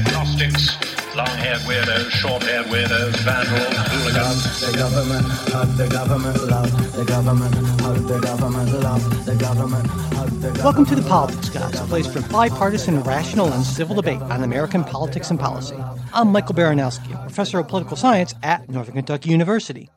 agnostics, 0.00 0.76
long-haired 1.14 1.60
weirdos, 1.60 2.08
short-haired 2.10 2.66
weirdos, 2.66 3.14
vandals, 3.18 3.76
hooligans. 3.90 4.60
The 4.60 4.78
government, 4.78 5.26
hug 5.26 5.76
the 5.76 5.88
government, 5.88 6.42
love 6.48 6.96
the 6.96 7.04
government, 7.04 7.54
hug 7.80 7.96
the 8.08 8.18
government, 8.20 8.72
love 8.82 9.26
the 9.26 9.34
government, 9.36 9.86
hug 9.86 10.30
the 10.30 10.50
government. 10.52 10.64
Welcome 10.64 10.86
to 10.86 10.94
the 10.94 11.02
Politics 11.02 11.50
Guys, 11.50 11.78
a 11.78 11.84
place 11.84 12.06
for 12.06 12.22
bipartisan, 12.32 13.02
rational, 13.02 13.52
and 13.52 13.62
civil 13.62 13.94
debate 13.94 14.22
on 14.22 14.42
American 14.42 14.84
politics 14.84 15.30
and 15.30 15.38
policy. 15.38 15.76
I'm 16.14 16.32
Michael 16.32 16.54
Baranowski, 16.54 17.20
professor 17.20 17.58
of 17.58 17.68
political 17.68 17.98
science 17.98 18.34
at 18.42 18.70
Northern 18.70 18.94
Kentucky 18.94 19.30
University. 19.30 19.90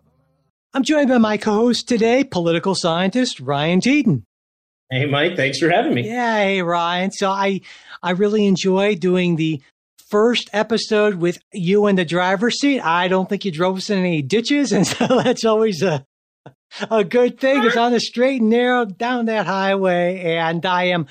I'm 0.74 0.84
joined 0.84 1.08
by 1.08 1.18
my 1.18 1.38
co-host 1.38 1.88
today, 1.88 2.26
political 2.26 2.76
scientist 2.76 3.40
Ryan 3.40 3.80
Teten. 3.80 4.24
Hey, 4.92 5.06
Mike, 5.06 5.38
thanks 5.38 5.60
for 5.60 5.70
having 5.70 5.94
me. 5.94 6.08
Yeah, 6.08 6.36
hey 6.38 6.62
Ryan. 6.62 7.12
So 7.12 7.30
I 7.30 7.62
I 8.04 8.12
really 8.12 8.46
enjoy 8.46 8.96
doing 8.96 9.38
the 9.38 9.62
first 10.14 10.48
episode 10.54 11.16
with 11.16 11.40
you 11.54 11.88
in 11.88 11.96
the 11.96 12.06
driver's 12.06 12.60
seat. 12.60 12.80
I 12.80 13.08
don't 13.08 13.28
think 13.28 13.46
you 13.46 13.52
drove 13.52 13.78
us 13.78 13.90
in 13.90 13.98
any 13.98 14.22
ditches, 14.22 14.72
and 14.72 14.86
so 14.88 15.08
that's 15.08 15.44
always 15.44 15.82
a 15.82 16.06
a 16.92 17.04
good 17.04 17.40
thing. 17.40 17.64
It's 17.64 17.76
on 17.76 17.94
the 17.94 18.00
straight 18.00 18.40
and 18.40 18.52
narrow 18.52 18.86
down 18.86 19.26
that 19.26 19.48
highway, 19.48 20.22
and 20.22 20.64
I 20.68 20.90
am 20.90 21.08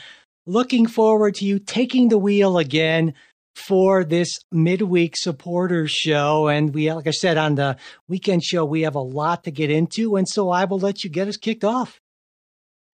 looking 0.47 0.87
forward 0.87 1.35
to 1.37 1.45
you 1.45 1.59
taking 1.59 2.11
the 2.11 2.19
wheel 2.19 2.59
again 2.59 3.15
for 3.57 4.05
this 4.05 4.31
midweek 4.53 5.17
supporters 5.17 5.91
show. 5.91 6.47
And 6.47 6.73
we, 6.73 6.93
like 6.93 7.09
I 7.09 7.11
said, 7.11 7.37
on 7.37 7.57
the 7.57 7.79
weekend 8.07 8.45
show, 8.45 8.65
we 8.65 8.83
have 8.83 8.95
a 8.95 9.01
lot 9.01 9.43
to 9.45 9.51
get 9.51 9.69
into, 9.69 10.15
and 10.15 10.29
so 10.29 10.48
I 10.51 10.65
will 10.65 10.79
let 10.79 11.03
you 11.03 11.11
get 11.11 11.27
us 11.27 11.37
kicked 11.37 11.65
off. 11.65 12.01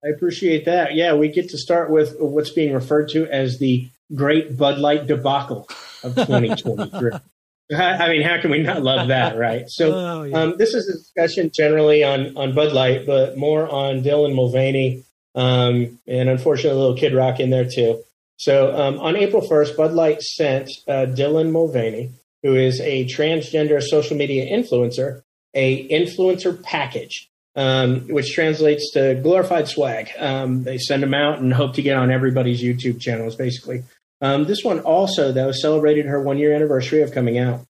I 0.04 0.10
appreciate 0.10 0.66
that. 0.66 0.96
Yeah, 0.96 1.14
we 1.14 1.30
get 1.30 1.52
to 1.52 1.58
start 1.58 1.90
with 1.90 2.18
what's 2.20 2.50
being 2.50 2.74
referred 2.74 3.08
to 3.12 3.26
as 3.28 3.58
the 3.60 3.90
Great 4.14 4.58
Bud 4.58 4.80
Light 4.80 5.08
debacle 5.08 5.66
of 6.04 6.16
2023. 6.16 7.12
I 7.76 8.10
mean, 8.10 8.22
how 8.24 8.40
can 8.42 8.52
we 8.52 8.62
not 8.62 8.84
love 8.84 9.08
that, 9.08 9.38
right? 9.38 9.64
So, 9.68 9.94
Oh, 9.94 10.24
yeah. 10.24 10.38
um, 10.38 10.58
this 10.58 10.74
is 10.74 10.88
a 10.90 10.94
discussion 10.94 11.50
generally 11.54 12.04
on 12.04 12.36
on 12.38 12.54
Bud 12.54 12.74
Light, 12.74 13.06
but 13.06 13.38
more 13.38 13.68
on 13.70 14.04
Dylan 14.04 14.36
Mulvaney, 14.36 15.04
um, 15.34 15.98
and 16.06 16.30
unfortunately, 16.30 16.78
a 16.78 16.82
little 16.82 16.98
Kid 16.98 17.14
Rock 17.14 17.40
in 17.40 17.50
there 17.50 17.66
too. 17.68 18.04
So, 18.38 18.76
um, 18.76 19.00
on 19.00 19.16
April 19.16 19.42
1st, 19.42 19.78
Bud 19.78 19.94
Light 19.94 20.22
sent 20.22 20.70
uh, 20.88 21.06
Dylan 21.08 21.52
Mulvaney, 21.52 22.12
who 22.44 22.56
is 22.56 22.82
a 22.82 23.06
transgender 23.06 23.82
social 23.82 24.18
media 24.18 24.46
influencer, 24.46 25.24
a 25.54 25.88
influencer 25.88 26.62
package, 26.62 27.30
um, 27.56 28.02
which 28.10 28.34
translates 28.34 28.92
to 28.92 29.16
glorified 29.24 29.68
swag. 29.70 30.10
Um, 30.20 30.64
they 30.64 30.78
send 30.78 31.02
them 31.02 31.14
out 31.14 31.40
and 31.40 31.54
hope 31.54 31.76
to 31.76 31.82
get 31.82 31.96
on 31.96 32.12
everybody's 32.12 32.62
YouTube 32.62 33.00
channels, 33.00 33.36
basically. 33.36 33.84
Um, 34.24 34.46
this 34.46 34.64
one 34.64 34.80
also, 34.80 35.34
though, 35.34 35.52
celebrated 35.52 36.06
her 36.06 36.22
one 36.22 36.38
year 36.38 36.56
anniversary 36.56 37.02
of 37.02 37.12
coming 37.12 37.38
out. 37.38 37.66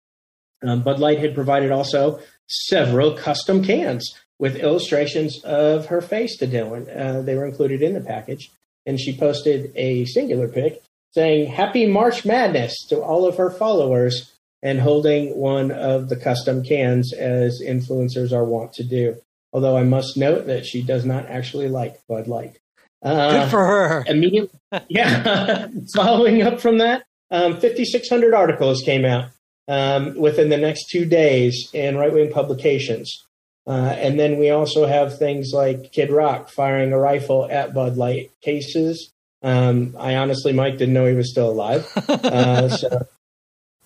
Um, 0.64 0.82
Bud 0.82 1.00
Light 1.00 1.20
had 1.20 1.36
provided 1.36 1.72
also 1.72 2.20
several 2.48 3.16
custom 3.16 3.64
cans 3.64 4.16
with 4.40 4.56
illustrations 4.56 5.44
of 5.44 5.86
her 5.86 6.02
face 6.02 6.38
to 6.38 6.48
Dylan. 6.48 6.90
Uh, 6.90 7.22
they 7.22 7.36
were 7.36 7.46
included 7.46 7.84
in 7.84 7.94
the 7.94 8.02
package. 8.02 8.52
And 8.88 9.00
she 9.00 9.16
posted 9.16 9.72
a 9.76 10.06
singular 10.06 10.48
pic 10.48 10.82
saying, 11.12 11.52
Happy 11.52 11.86
March 11.86 12.26
Madness 12.26 12.76
to 12.88 13.00
all 13.00 13.28
of 13.28 13.38
her 13.38 13.52
followers 13.52 14.34
and 14.64 14.80
holding 14.80 15.38
one 15.38 15.72
of 15.72 16.10
the 16.10 16.16
custom 16.16 16.64
cans 16.64 17.14
as 17.14 17.62
influencers 17.64 18.32
are 18.32 18.44
wont 18.44 18.74
to 18.74 18.84
do. 18.84 19.18
Although 19.54 19.78
I 19.78 19.84
must 19.84 20.18
note 20.18 20.48
that 20.48 20.66
she 20.66 20.82
does 20.82 21.06
not 21.06 21.28
actually 21.28 21.70
like 21.70 22.02
Bud 22.08 22.28
Light. 22.28 22.58
Uh, 23.02 23.44
Good 23.44 23.50
for 23.52 23.66
her. 23.66 24.04
immediately, 24.08 24.60
yeah. 24.90 25.68
Following 25.96 26.42
up 26.42 26.60
from 26.60 26.80
that, 26.80 27.04
um, 27.32 27.54
5,600 27.54 28.34
articles 28.34 28.82
came 28.82 29.06
out 29.06 29.30
um, 29.68 30.16
within 30.16 30.50
the 30.50 30.58
next 30.58 30.90
two 30.90 31.06
days 31.06 31.70
in 31.74 31.98
right 31.98 32.12
wing 32.12 32.32
publications. 32.32 33.26
Uh, 33.68 33.96
and 33.98 34.20
then 34.20 34.40
we 34.40 34.50
also 34.50 34.88
have 34.88 35.18
things 35.20 35.52
like 35.54 35.92
Kid 35.92 36.10
Rock 36.12 36.50
firing 36.50 36.92
a 36.92 36.98
rifle 36.98 37.48
at 37.50 37.74
Bud 37.74 37.98
Light 37.98 38.32
cases. 38.42 39.12
Um, 39.44 39.96
I 39.98 40.16
honestly, 40.16 40.52
Mike, 40.54 40.78
didn't 40.78 40.94
know 40.96 41.06
he 41.06 41.14
was 41.14 41.32
still 41.32 41.50
alive. 41.50 41.88
Uh, 42.10 42.68
so, 42.70 43.08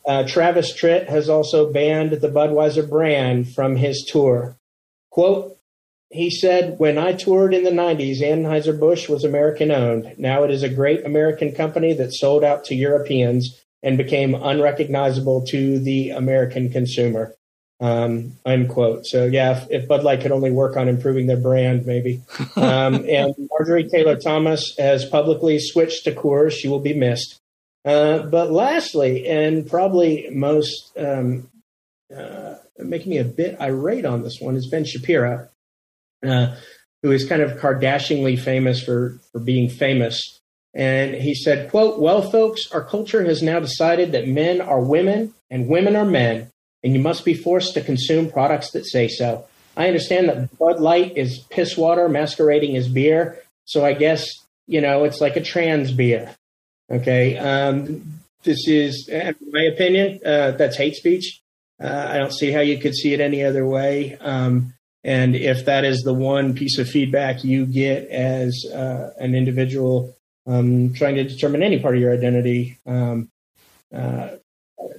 uh, 0.06 0.24
Travis 0.28 0.74
Tritt 0.74 1.08
has 1.08 1.30
also 1.30 1.72
banned 1.72 2.12
the 2.12 2.30
Budweiser 2.30 2.90
brand 2.90 3.54
from 3.54 3.76
his 3.76 4.04
tour. 4.10 4.58
Quote, 5.12 5.53
he 6.14 6.30
said, 6.30 6.78
When 6.78 6.98
I 6.98 7.14
toured 7.14 7.54
in 7.54 7.64
the 7.64 7.72
90s, 7.72 8.22
Anheuser-Busch 8.22 9.10
was 9.10 9.24
American 9.24 9.72
owned. 9.72 10.14
Now 10.18 10.44
it 10.44 10.52
is 10.52 10.62
a 10.64 10.70
great 10.70 11.06
American 11.06 11.54
company 11.54 11.94
that 11.94 12.14
sold 12.14 12.44
out 12.44 12.66
to 12.66 12.76
Europeans 12.76 13.60
and 13.82 13.98
became 13.98 14.36
unrecognizable 14.36 15.46
to 15.48 15.80
the 15.80 16.12
American 16.12 16.70
consumer. 16.70 17.36
Um, 17.80 18.38
unquote. 18.46 19.06
So, 19.08 19.26
yeah, 19.26 19.58
if, 19.58 19.72
if 19.72 19.88
Bud 19.90 20.04
Light 20.04 20.22
could 20.22 20.32
only 20.32 20.52
work 20.52 20.78
on 20.78 20.88
improving 20.88 21.28
their 21.28 21.42
brand, 21.42 21.86
maybe. 21.86 22.22
Um, 22.56 23.06
and 23.10 23.34
Marjorie 23.50 23.90
Taylor 23.90 24.16
Thomas 24.16 24.76
has 24.78 25.06
publicly 25.06 25.60
switched 25.60 26.04
to 26.04 26.12
Coors. 26.12 26.52
She 26.52 26.68
will 26.68 26.80
be 26.80 26.94
missed. 26.94 27.42
Uh, 27.84 28.20
but 28.20 28.52
lastly, 28.52 29.28
and 29.28 29.68
probably 29.68 30.30
most 30.32 30.92
um, 30.98 31.50
uh, 32.16 32.56
making 32.78 33.10
me 33.10 33.18
a 33.18 33.26
bit 33.26 33.60
irate 33.60 34.06
on 34.06 34.22
this 34.22 34.38
one, 34.40 34.56
is 34.56 34.70
Ben 34.70 34.86
Shapiro 34.86 35.50
uh, 36.26 36.56
who 37.02 37.12
is 37.12 37.28
kind 37.28 37.42
of 37.42 37.60
Kardashianly 37.60 38.40
famous 38.40 38.82
for, 38.82 39.20
for 39.32 39.40
being 39.40 39.70
famous. 39.70 40.40
And 40.74 41.14
he 41.14 41.36
said, 41.36 41.70
quote, 41.70 42.00
well, 42.00 42.22
folks, 42.22 42.72
our 42.72 42.84
culture 42.84 43.24
has 43.24 43.44
now 43.44 43.60
decided 43.60 44.12
that 44.14 44.28
men 44.28 44.60
are 44.60 44.82
women 44.82 45.34
and 45.52 45.68
women 45.68 45.96
are 45.96 46.06
men, 46.06 46.50
and 46.82 46.94
you 46.94 47.00
must 47.00 47.24
be 47.24 47.34
forced 47.36 47.76
to 47.76 47.82
consume 47.82 48.32
products 48.32 48.72
that 48.72 48.86
say 48.86 49.08
so. 49.08 49.46
I 49.78 49.88
understand 49.88 50.30
that 50.30 50.58
Bud 50.58 50.80
Light 50.80 51.18
is 51.18 51.40
piss 51.50 51.78
water 51.78 52.10
masquerading 52.10 52.76
as 52.76 52.88
beer, 52.88 53.40
so 53.66 53.86
I 53.86 53.94
guess, 53.94 54.26
you 54.68 54.82
know, 54.82 55.04
it's 55.04 55.22
like 55.22 55.36
a 55.36 55.42
trans 55.42 55.92
beer. 55.92 56.36
Okay. 56.92 57.38
Um, 57.38 58.20
this 58.44 58.68
is, 58.68 59.08
in 59.10 59.36
my 59.52 59.64
opinion, 59.64 60.20
uh, 60.26 60.52
that's 60.52 60.78
hate 60.78 60.96
speech. 60.96 61.42
Uh, 61.82 62.08
I 62.10 62.18
don't 62.18 62.34
see 62.34 62.52
how 62.52 62.60
you 62.60 62.78
could 62.78 62.96
see 62.96 63.14
it 63.14 63.20
any 63.20 63.44
other 63.44 63.66
way. 63.66 64.18
Um, 64.20 64.74
and 65.04 65.36
if 65.36 65.66
that 65.66 65.84
is 65.84 66.02
the 66.02 66.14
one 66.14 66.54
piece 66.54 66.78
of 66.78 66.90
feedback 66.90 67.44
you 67.44 67.66
get 67.66 68.08
as 68.08 68.66
uh, 68.74 69.12
an 69.20 69.36
individual 69.36 70.16
um, 70.48 70.94
trying 70.94 71.16
to 71.16 71.24
determine 71.24 71.64
any 71.64 71.80
part 71.80 71.96
of 71.96 72.02
your 72.02 72.14
identity, 72.14 72.78
um, 72.86 73.30
uh, 73.94 74.30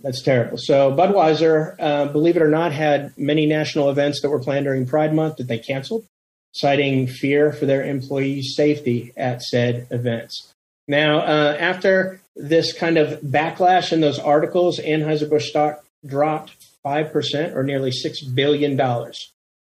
that's 0.02 0.22
terrible. 0.22 0.58
So 0.58 0.94
Budweiser, 0.94 1.76
uh, 1.78 2.06
believe 2.06 2.36
it 2.36 2.42
or 2.42 2.48
not, 2.48 2.72
had 2.72 3.16
many 3.16 3.46
national 3.46 3.90
events 3.90 4.22
that 4.22 4.30
were 4.30 4.40
planned 4.40 4.64
during 4.64 4.86
Pride 4.86 5.14
Month 5.14 5.36
that 5.36 5.48
they 5.48 5.58
canceled, 5.58 6.06
citing 6.52 7.06
fear 7.06 7.52
for 7.52 7.66
their 7.66 7.84
employees' 7.84 8.54
safety 8.56 9.12
at 9.16 9.42
said 9.42 9.86
events. 9.90 10.52
Now, 10.86 11.20
uh, 11.20 11.56
after 11.58 12.20
this 12.36 12.72
kind 12.72 12.98
of 12.98 13.20
backlash 13.20 13.92
in 13.92 14.00
those 14.00 14.18
articles, 14.18 14.78
Anheuser-Busch 14.78 15.48
stock 15.48 15.84
dropped 16.04 16.56
5% 16.84 17.54
or 17.54 17.62
nearly 17.62 17.90
$6 17.90 18.34
billion 18.34 18.76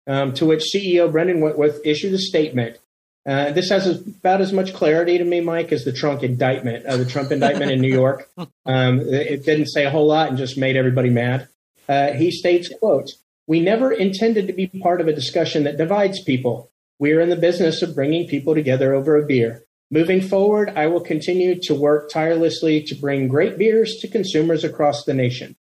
um, 0.07 0.33
to 0.33 0.45
which 0.45 0.63
CEO 0.73 1.11
Brendan 1.11 1.41
Whitworth 1.41 1.79
issued 1.85 2.13
a 2.13 2.17
statement. 2.17 2.77
Uh, 3.25 3.51
this 3.51 3.69
has 3.69 4.01
about 4.01 4.41
as 4.41 4.51
much 4.51 4.73
clarity 4.73 5.17
to 5.19 5.23
me, 5.23 5.41
Mike, 5.41 5.71
as 5.71 5.85
the 5.85 5.93
Trump 5.93 6.23
indictment, 6.23 6.85
uh, 6.87 6.97
the 6.97 7.05
Trump 7.05 7.31
indictment 7.31 7.71
in 7.71 7.81
New 7.81 7.91
York. 7.91 8.29
Um, 8.63 8.99
it 8.99 9.43
didn't 9.43 9.67
say 9.67 9.85
a 9.85 9.89
whole 9.89 10.05
lot 10.05 10.29
and 10.29 10.37
just 10.37 10.55
made 10.55 10.77
everybody 10.77 11.09
mad. 11.09 11.47
Uh, 11.89 12.11
he 12.11 12.29
states, 12.29 12.69
"quote 12.79 13.09
We 13.47 13.59
never 13.59 13.91
intended 13.91 14.47
to 14.47 14.53
be 14.53 14.67
part 14.67 15.01
of 15.01 15.07
a 15.07 15.13
discussion 15.13 15.63
that 15.63 15.77
divides 15.77 16.23
people. 16.23 16.69
We 16.99 17.11
are 17.13 17.19
in 17.19 17.29
the 17.29 17.35
business 17.35 17.81
of 17.81 17.95
bringing 17.95 18.27
people 18.27 18.53
together 18.53 18.93
over 18.93 19.17
a 19.17 19.25
beer. 19.25 19.63
Moving 19.89 20.21
forward, 20.21 20.73
I 20.75 20.87
will 20.87 21.01
continue 21.01 21.59
to 21.63 21.75
work 21.75 22.11
tirelessly 22.11 22.83
to 22.83 22.95
bring 22.95 23.27
great 23.27 23.57
beers 23.57 23.97
to 24.01 24.07
consumers 24.07 24.63
across 24.63 25.03
the 25.03 25.15
nation." 25.15 25.55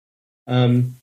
Um, 0.46 0.96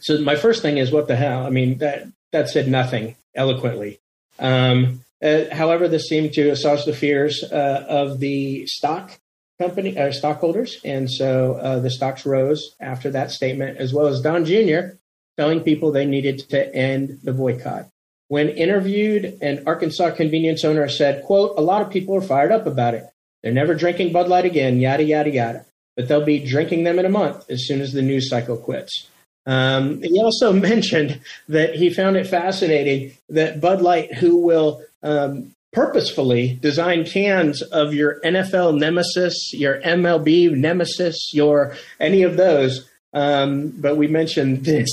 so 0.00 0.18
my 0.20 0.36
first 0.36 0.62
thing 0.62 0.78
is, 0.78 0.90
what 0.90 1.06
the 1.06 1.16
hell? 1.16 1.46
I 1.46 1.50
mean, 1.50 1.78
that 1.78 2.08
that 2.32 2.48
said 2.48 2.68
nothing 2.68 3.16
eloquently. 3.34 4.00
Um, 4.38 5.00
uh, 5.22 5.44
however, 5.52 5.88
this 5.88 6.08
seemed 6.08 6.32
to 6.34 6.50
assuage 6.50 6.84
the 6.84 6.92
fears 6.92 7.42
uh, 7.42 7.86
of 7.88 8.20
the 8.20 8.66
stock 8.66 9.18
company 9.58 9.96
uh, 9.98 10.12
stockholders, 10.12 10.78
and 10.84 11.10
so 11.10 11.54
uh, 11.54 11.78
the 11.78 11.90
stocks 11.90 12.26
rose 12.26 12.74
after 12.80 13.10
that 13.10 13.30
statement, 13.30 13.78
as 13.78 13.92
well 13.92 14.06
as 14.06 14.20
Don 14.20 14.44
Jr. 14.44 14.98
telling 15.38 15.60
people 15.60 15.90
they 15.90 16.04
needed 16.04 16.40
to 16.50 16.74
end 16.74 17.20
the 17.22 17.32
boycott. 17.32 17.88
When 18.28 18.48
interviewed, 18.48 19.38
an 19.40 19.62
Arkansas 19.66 20.10
convenience 20.10 20.64
owner 20.64 20.88
said, 20.88 21.24
"quote 21.24 21.54
A 21.56 21.62
lot 21.62 21.80
of 21.80 21.90
people 21.90 22.14
are 22.16 22.20
fired 22.20 22.52
up 22.52 22.66
about 22.66 22.94
it. 22.94 23.04
They're 23.42 23.52
never 23.52 23.74
drinking 23.74 24.12
Bud 24.12 24.28
Light 24.28 24.44
again. 24.44 24.80
Yada 24.80 25.04
yada 25.04 25.30
yada. 25.30 25.66
But 25.96 26.08
they'll 26.08 26.24
be 26.24 26.44
drinking 26.44 26.84
them 26.84 26.98
in 26.98 27.06
a 27.06 27.10
month 27.10 27.48
as 27.48 27.66
soon 27.66 27.80
as 27.80 27.92
the 27.92 28.02
news 28.02 28.28
cycle 28.28 28.56
quits." 28.56 29.08
Um, 29.46 30.02
he 30.02 30.20
also 30.20 30.52
mentioned 30.72 31.20
that 31.48 31.74
he 31.74 31.90
found 31.90 32.16
it 32.16 32.26
fascinating 32.26 33.12
that 33.28 33.60
Bud 33.60 33.80
Light, 33.80 34.14
who 34.14 34.36
will 34.36 34.82
um, 35.02 35.54
purposefully 35.72 36.58
design 36.60 37.04
cans 37.04 37.62
of 37.62 37.94
your 37.94 38.20
NFL 38.22 38.78
nemesis, 38.78 39.52
your 39.52 39.80
MLB 39.82 40.50
nemesis, 40.50 41.32
your 41.32 41.76
any 42.00 42.22
of 42.22 42.36
those. 42.36 42.88
Um, 43.12 43.72
but 43.76 43.96
we 43.96 44.08
mentioned 44.08 44.64
this. 44.64 44.90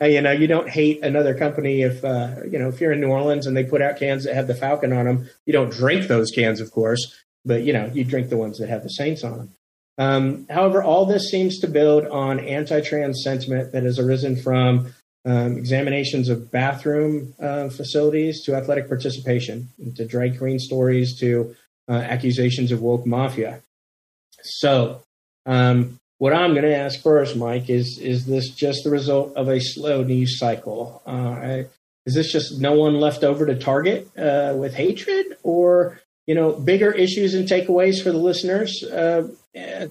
Uh, 0.00 0.06
you 0.06 0.20
know, 0.20 0.32
you 0.32 0.46
don't 0.46 0.68
hate 0.68 1.02
another 1.02 1.34
company 1.34 1.82
if 1.82 2.04
uh, 2.04 2.36
you 2.50 2.58
know 2.58 2.68
if 2.68 2.80
you're 2.80 2.92
in 2.92 3.00
New 3.00 3.10
Orleans 3.10 3.46
and 3.46 3.56
they 3.56 3.64
put 3.64 3.80
out 3.82 3.98
cans 3.98 4.24
that 4.24 4.34
have 4.34 4.46
the 4.46 4.54
Falcon 4.54 4.92
on 4.92 5.06
them. 5.06 5.30
You 5.46 5.52
don't 5.52 5.72
drink 5.72 6.06
those 6.08 6.30
cans, 6.30 6.60
of 6.60 6.70
course, 6.70 7.14
but 7.44 7.62
you 7.62 7.72
know 7.72 7.90
you 7.94 8.04
drink 8.04 8.28
the 8.28 8.36
ones 8.36 8.58
that 8.58 8.68
have 8.68 8.82
the 8.82 8.90
Saints 8.90 9.24
on 9.24 9.38
them. 9.38 9.54
Um, 9.96 10.46
however, 10.50 10.82
all 10.82 11.06
this 11.06 11.30
seems 11.30 11.60
to 11.60 11.68
build 11.68 12.06
on 12.06 12.40
anti-trans 12.40 13.22
sentiment 13.22 13.72
that 13.72 13.84
has 13.84 13.98
arisen 13.98 14.36
from 14.36 14.92
um, 15.24 15.56
examinations 15.56 16.28
of 16.28 16.50
bathroom 16.50 17.34
uh, 17.40 17.68
facilities 17.68 18.42
to 18.44 18.54
athletic 18.54 18.88
participation, 18.88 19.68
to 19.96 20.04
drag 20.04 20.38
queen 20.38 20.58
stories 20.58 21.18
to 21.20 21.54
uh, 21.88 21.92
accusations 21.92 22.72
of 22.72 22.82
woke 22.82 23.06
mafia. 23.06 23.60
So, 24.42 25.02
um, 25.46 25.98
what 26.18 26.32
I'm 26.32 26.52
going 26.52 26.64
to 26.64 26.76
ask 26.76 27.02
first, 27.02 27.36
Mike, 27.36 27.70
is 27.70 27.98
is 28.00 28.26
this 28.26 28.50
just 28.50 28.84
the 28.84 28.90
result 28.90 29.34
of 29.36 29.48
a 29.48 29.60
slow 29.60 30.02
news 30.02 30.38
cycle? 30.38 31.02
Uh, 31.06 31.64
is 32.06 32.14
this 32.14 32.30
just 32.30 32.60
no 32.60 32.72
one 32.72 33.00
left 33.00 33.24
over 33.24 33.46
to 33.46 33.58
target 33.58 34.08
uh, 34.18 34.54
with 34.56 34.74
hatred, 34.74 35.38
or 35.42 36.00
you 36.26 36.34
know, 36.34 36.52
bigger 36.52 36.90
issues 36.90 37.34
and 37.34 37.48
takeaways 37.48 38.02
for 38.02 38.12
the 38.12 38.18
listeners? 38.18 38.82
Uh, 39.56 39.86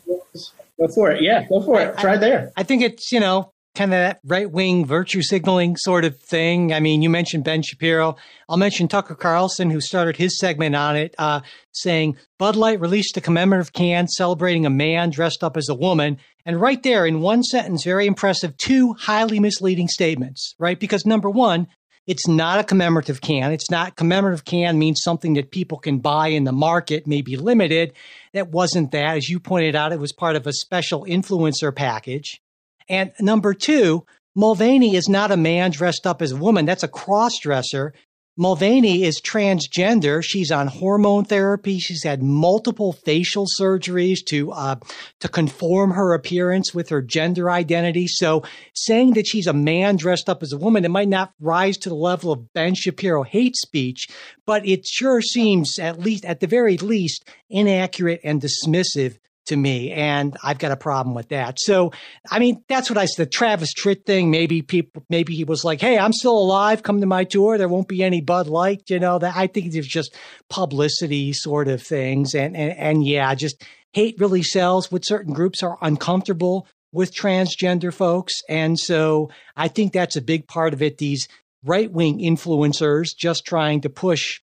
go 0.79 0.87
for 0.87 1.11
it. 1.11 1.21
Yeah, 1.21 1.47
go 1.47 1.61
for 1.61 1.81
it. 1.81 1.97
Try 1.97 2.17
there. 2.17 2.51
I 2.55 2.63
think 2.63 2.81
it's 2.81 3.11
you 3.11 3.19
know 3.19 3.53
kind 3.75 3.91
of 3.91 3.97
that 3.97 4.19
right 4.23 4.51
wing 4.51 4.85
virtue 4.85 5.21
signaling 5.21 5.75
sort 5.77 6.05
of 6.05 6.19
thing. 6.19 6.73
I 6.73 6.79
mean, 6.79 7.01
you 7.01 7.09
mentioned 7.09 7.43
Ben 7.43 7.63
Shapiro. 7.63 8.15
I'll 8.47 8.57
mention 8.57 8.87
Tucker 8.87 9.15
Carlson, 9.15 9.71
who 9.71 9.81
started 9.81 10.15
his 10.15 10.37
segment 10.37 10.75
on 10.75 10.95
it, 10.95 11.15
uh, 11.17 11.41
saying 11.71 12.17
Bud 12.37 12.55
Light 12.55 12.79
released 12.79 13.17
a 13.17 13.21
commemorative 13.21 13.73
can 13.73 14.07
celebrating 14.07 14.65
a 14.65 14.69
man 14.69 15.09
dressed 15.09 15.43
up 15.43 15.57
as 15.57 15.69
a 15.69 15.75
woman. 15.75 16.17
And 16.45 16.61
right 16.61 16.81
there, 16.83 17.05
in 17.05 17.21
one 17.21 17.41
sentence, 17.41 17.83
very 17.83 18.05
impressive, 18.05 18.57
two 18.57 18.93
highly 18.93 19.39
misleading 19.39 19.87
statements, 19.87 20.53
right? 20.59 20.79
Because 20.79 21.05
number 21.05 21.29
one, 21.29 21.67
it's 22.05 22.27
not 22.27 22.59
a 22.59 22.63
commemorative 22.63 23.21
can. 23.21 23.51
It's 23.51 23.71
not 23.71 23.95
commemorative 23.95 24.45
can 24.45 24.77
means 24.77 25.01
something 25.01 25.35
that 25.35 25.51
people 25.51 25.77
can 25.77 25.99
buy 25.99 26.27
in 26.27 26.43
the 26.43 26.51
market, 26.51 27.07
maybe 27.07 27.37
limited. 27.37 27.93
That 28.33 28.49
wasn't 28.49 28.91
that. 28.91 29.17
As 29.17 29.29
you 29.29 29.39
pointed 29.39 29.75
out, 29.75 29.93
it 29.93 29.99
was 29.99 30.11
part 30.11 30.35
of 30.35 30.45
a 30.45 30.53
special 30.53 31.05
influencer 31.05 31.73
package. 31.73 32.41
And 32.89 33.13
number 33.19 33.53
two, 33.53 34.05
Mulvaney 34.35 34.95
is 34.95 35.07
not 35.07 35.31
a 35.31 35.37
man 35.37 35.71
dressed 35.71 36.05
up 36.05 36.21
as 36.21 36.31
a 36.31 36.37
woman. 36.37 36.65
That's 36.65 36.83
a 36.83 36.87
cross 36.87 37.37
dresser. 37.39 37.93
Mulvaney 38.35 39.03
is 39.03 39.21
transgender. 39.21 40.23
She's 40.23 40.51
on 40.51 40.65
hormone 40.65 41.23
therapy. 41.23 41.77
She's 41.77 42.03
had 42.03 42.23
multiple 42.23 42.91
facial 42.91 43.45
surgeries 43.59 44.25
to 44.29 44.51
uh, 44.51 44.77
to 45.19 45.27
conform 45.27 45.91
her 45.91 46.15
appearance 46.15 46.73
with 46.73 46.89
her 46.89 47.03
gender 47.03 47.51
identity. 47.51 48.07
So, 48.07 48.43
saying 48.73 49.13
that 49.13 49.27
she's 49.27 49.45
a 49.45 49.53
man 49.53 49.97
dressed 49.97 50.29
up 50.29 50.41
as 50.41 50.51
a 50.51 50.57
woman, 50.57 50.83
it 50.83 50.89
might 50.89 51.09
not 51.09 51.33
rise 51.39 51.77
to 51.79 51.89
the 51.89 51.95
level 51.95 52.31
of 52.31 52.51
Ben 52.53 52.73
Shapiro 52.73 53.21
hate 53.21 53.55
speech, 53.55 54.07
but 54.47 54.67
it 54.67 54.87
sure 54.87 55.21
seems, 55.21 55.77
at 55.77 55.99
least 55.99 56.25
at 56.25 56.39
the 56.39 56.47
very 56.47 56.77
least, 56.77 57.29
inaccurate 57.51 58.21
and 58.23 58.41
dismissive 58.41 59.19
to 59.45 59.55
me, 59.55 59.91
and 59.91 60.37
I've 60.43 60.59
got 60.59 60.71
a 60.71 60.77
problem 60.77 61.15
with 61.15 61.29
that. 61.29 61.59
So, 61.59 61.91
I 62.31 62.39
mean, 62.39 62.63
that's 62.67 62.89
what 62.89 62.97
I 62.97 63.05
said. 63.05 63.25
The 63.25 63.29
Travis 63.29 63.73
Tritt 63.73 64.05
thing. 64.05 64.31
Maybe 64.31 64.61
people, 64.61 65.03
maybe 65.09 65.35
he 65.35 65.43
was 65.43 65.63
like, 65.63 65.81
"Hey, 65.81 65.97
I'm 65.97 66.13
still 66.13 66.37
alive. 66.37 66.83
Come 66.83 67.01
to 67.01 67.07
my 67.07 67.23
tour. 67.23 67.57
There 67.57 67.67
won't 67.67 67.87
be 67.87 68.03
any 68.03 68.21
Bud 68.21 68.47
Light." 68.47 68.83
You 68.87 68.99
know, 68.99 69.19
that 69.19 69.35
I 69.35 69.47
think 69.47 69.73
it's 69.73 69.87
just 69.87 70.15
publicity 70.49 71.33
sort 71.33 71.67
of 71.67 71.81
things, 71.81 72.33
and 72.33 72.55
and 72.55 72.77
and 72.77 73.05
yeah, 73.05 73.33
just 73.35 73.63
hate 73.93 74.15
really 74.19 74.43
sells. 74.43 74.91
With 74.91 75.05
certain 75.05 75.33
groups 75.33 75.63
are 75.63 75.77
uncomfortable 75.81 76.67
with 76.91 77.13
transgender 77.13 77.93
folks, 77.93 78.33
and 78.49 78.79
so 78.79 79.29
I 79.55 79.67
think 79.67 79.93
that's 79.93 80.15
a 80.15 80.21
big 80.21 80.47
part 80.47 80.73
of 80.73 80.81
it. 80.81 80.97
These 80.97 81.27
right 81.65 81.91
wing 81.91 82.19
influencers 82.19 83.15
just 83.17 83.45
trying 83.45 83.81
to 83.81 83.89
push 83.89 84.41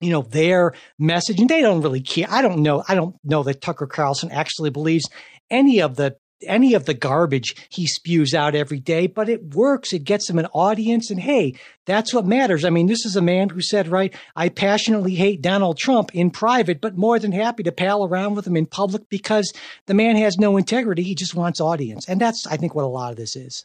you 0.00 0.10
know, 0.10 0.22
their 0.22 0.74
message 0.98 1.40
and 1.40 1.48
they 1.48 1.60
don't 1.60 1.82
really 1.82 2.00
care. 2.00 2.26
I 2.28 2.42
don't 2.42 2.60
know. 2.60 2.84
I 2.88 2.94
don't 2.94 3.16
know 3.24 3.42
that 3.42 3.60
Tucker 3.60 3.86
Carlson 3.86 4.30
actually 4.30 4.70
believes 4.70 5.08
any 5.50 5.80
of 5.80 5.96
the 5.96 6.16
any 6.46 6.74
of 6.74 6.84
the 6.84 6.94
garbage 6.94 7.56
he 7.68 7.86
spews 7.86 8.34
out 8.34 8.54
every 8.54 8.78
day, 8.78 9.06
but 9.06 9.28
it 9.28 9.54
works. 9.54 9.92
It 9.92 10.04
gets 10.04 10.28
him 10.30 10.38
an 10.38 10.46
audience. 10.46 11.10
And 11.10 11.20
hey, 11.20 11.54
that's 11.84 12.14
what 12.14 12.26
matters. 12.26 12.64
I 12.64 12.70
mean, 12.70 12.86
this 12.86 13.04
is 13.04 13.16
a 13.16 13.22
man 13.22 13.48
who 13.48 13.60
said, 13.60 13.88
right, 13.88 14.14
I 14.36 14.48
passionately 14.48 15.14
hate 15.14 15.42
Donald 15.42 15.78
Trump 15.78 16.14
in 16.14 16.30
private, 16.30 16.80
but 16.80 16.96
more 16.96 17.18
than 17.18 17.32
happy 17.32 17.62
to 17.64 17.72
pal 17.72 18.04
around 18.04 18.34
with 18.36 18.46
him 18.46 18.56
in 18.56 18.66
public 18.66 19.08
because 19.08 19.52
the 19.86 19.94
man 19.94 20.16
has 20.16 20.38
no 20.38 20.56
integrity. 20.56 21.02
He 21.02 21.14
just 21.14 21.34
wants 21.34 21.60
audience. 21.60 22.08
And 22.08 22.20
that's, 22.20 22.46
I 22.46 22.56
think, 22.56 22.74
what 22.74 22.84
a 22.84 22.88
lot 22.88 23.10
of 23.10 23.16
this 23.16 23.34
is. 23.34 23.64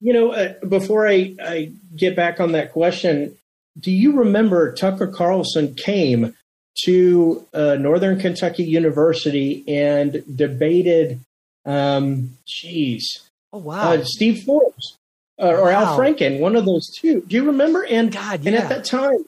You 0.00 0.12
know, 0.12 0.32
uh, 0.32 0.54
before 0.66 1.08
I, 1.08 1.34
I 1.42 1.72
get 1.96 2.14
back 2.14 2.40
on 2.40 2.52
that 2.52 2.72
question, 2.72 3.36
do 3.78 3.90
you 3.90 4.12
remember 4.12 4.72
Tucker 4.72 5.06
Carlson 5.06 5.74
came 5.74 6.34
to 6.84 7.46
uh, 7.52 7.74
Northern 7.74 8.20
Kentucky 8.20 8.64
University 8.64 9.64
and 9.66 10.22
debated, 10.34 11.20
um, 11.64 12.36
geez, 12.46 13.28
oh 13.52 13.58
wow, 13.58 13.92
uh, 13.92 14.04
Steve 14.04 14.44
Forbes 14.44 14.96
uh, 15.40 15.46
or 15.46 15.64
wow. 15.64 15.84
Al 15.84 15.98
Franken, 15.98 16.40
one 16.40 16.56
of 16.56 16.64
those 16.64 16.88
two. 16.96 17.22
Do 17.22 17.36
you 17.36 17.46
remember? 17.46 17.84
And 17.84 18.12
God, 18.12 18.42
yeah. 18.42 18.50
and 18.50 18.62
at 18.62 18.68
that 18.68 18.84
time, 18.84 19.24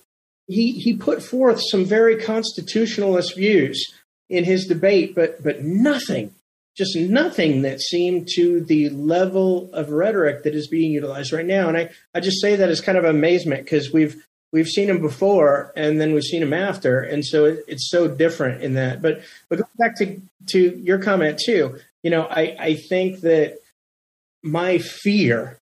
he 0.47 0.73
he 0.73 0.97
put 0.97 1.23
forth 1.23 1.61
some 1.70 1.85
very 1.85 2.17
constitutionalist 2.17 3.37
views 3.37 3.93
in 4.29 4.44
his 4.44 4.67
debate, 4.67 5.14
but 5.14 5.43
but 5.43 5.62
nothing, 5.62 6.35
just 6.76 6.97
nothing 6.97 7.62
that 7.62 7.81
seemed 7.81 8.29
to 8.37 8.61
the 8.61 8.91
level 8.91 9.70
of 9.73 9.91
rhetoric 9.91 10.44
that 10.44 10.55
is 10.55 10.69
being 10.69 10.93
utilized 10.93 11.32
right 11.32 11.47
now. 11.47 11.69
And 11.69 11.76
I 11.76 11.91
I 12.14 12.20
just 12.20 12.41
say 12.41 12.56
that 12.56 12.69
as 12.69 12.81
kind 12.81 12.99
of 12.99 13.05
amazement 13.05 13.64
because 13.64 13.93
we've 13.93 14.25
we've 14.52 14.69
seen 14.69 14.88
him 14.88 15.00
before 15.00 15.73
and 15.76 16.00
then 16.00 16.12
we've 16.12 16.23
seen 16.23 16.43
him 16.43 16.52
after 16.52 17.00
and 17.00 17.25
so 17.25 17.44
it, 17.44 17.64
it's 17.69 17.91
so 17.91 18.08
different 18.08 18.62
in 18.62 18.75
that. 18.75 19.02
But 19.02 19.23
but 19.49 19.58
going 19.58 19.70
back 19.79 19.97
to 19.99 20.20
to 20.49 20.79
your 20.79 20.99
comment 20.99 21.41
too 21.44 21.79
you 22.02 22.11
know 22.11 22.23
i 22.23 22.56
i 22.58 22.75
think 22.75 23.20
that 23.20 23.58
my 24.43 24.79
fear 24.79 25.58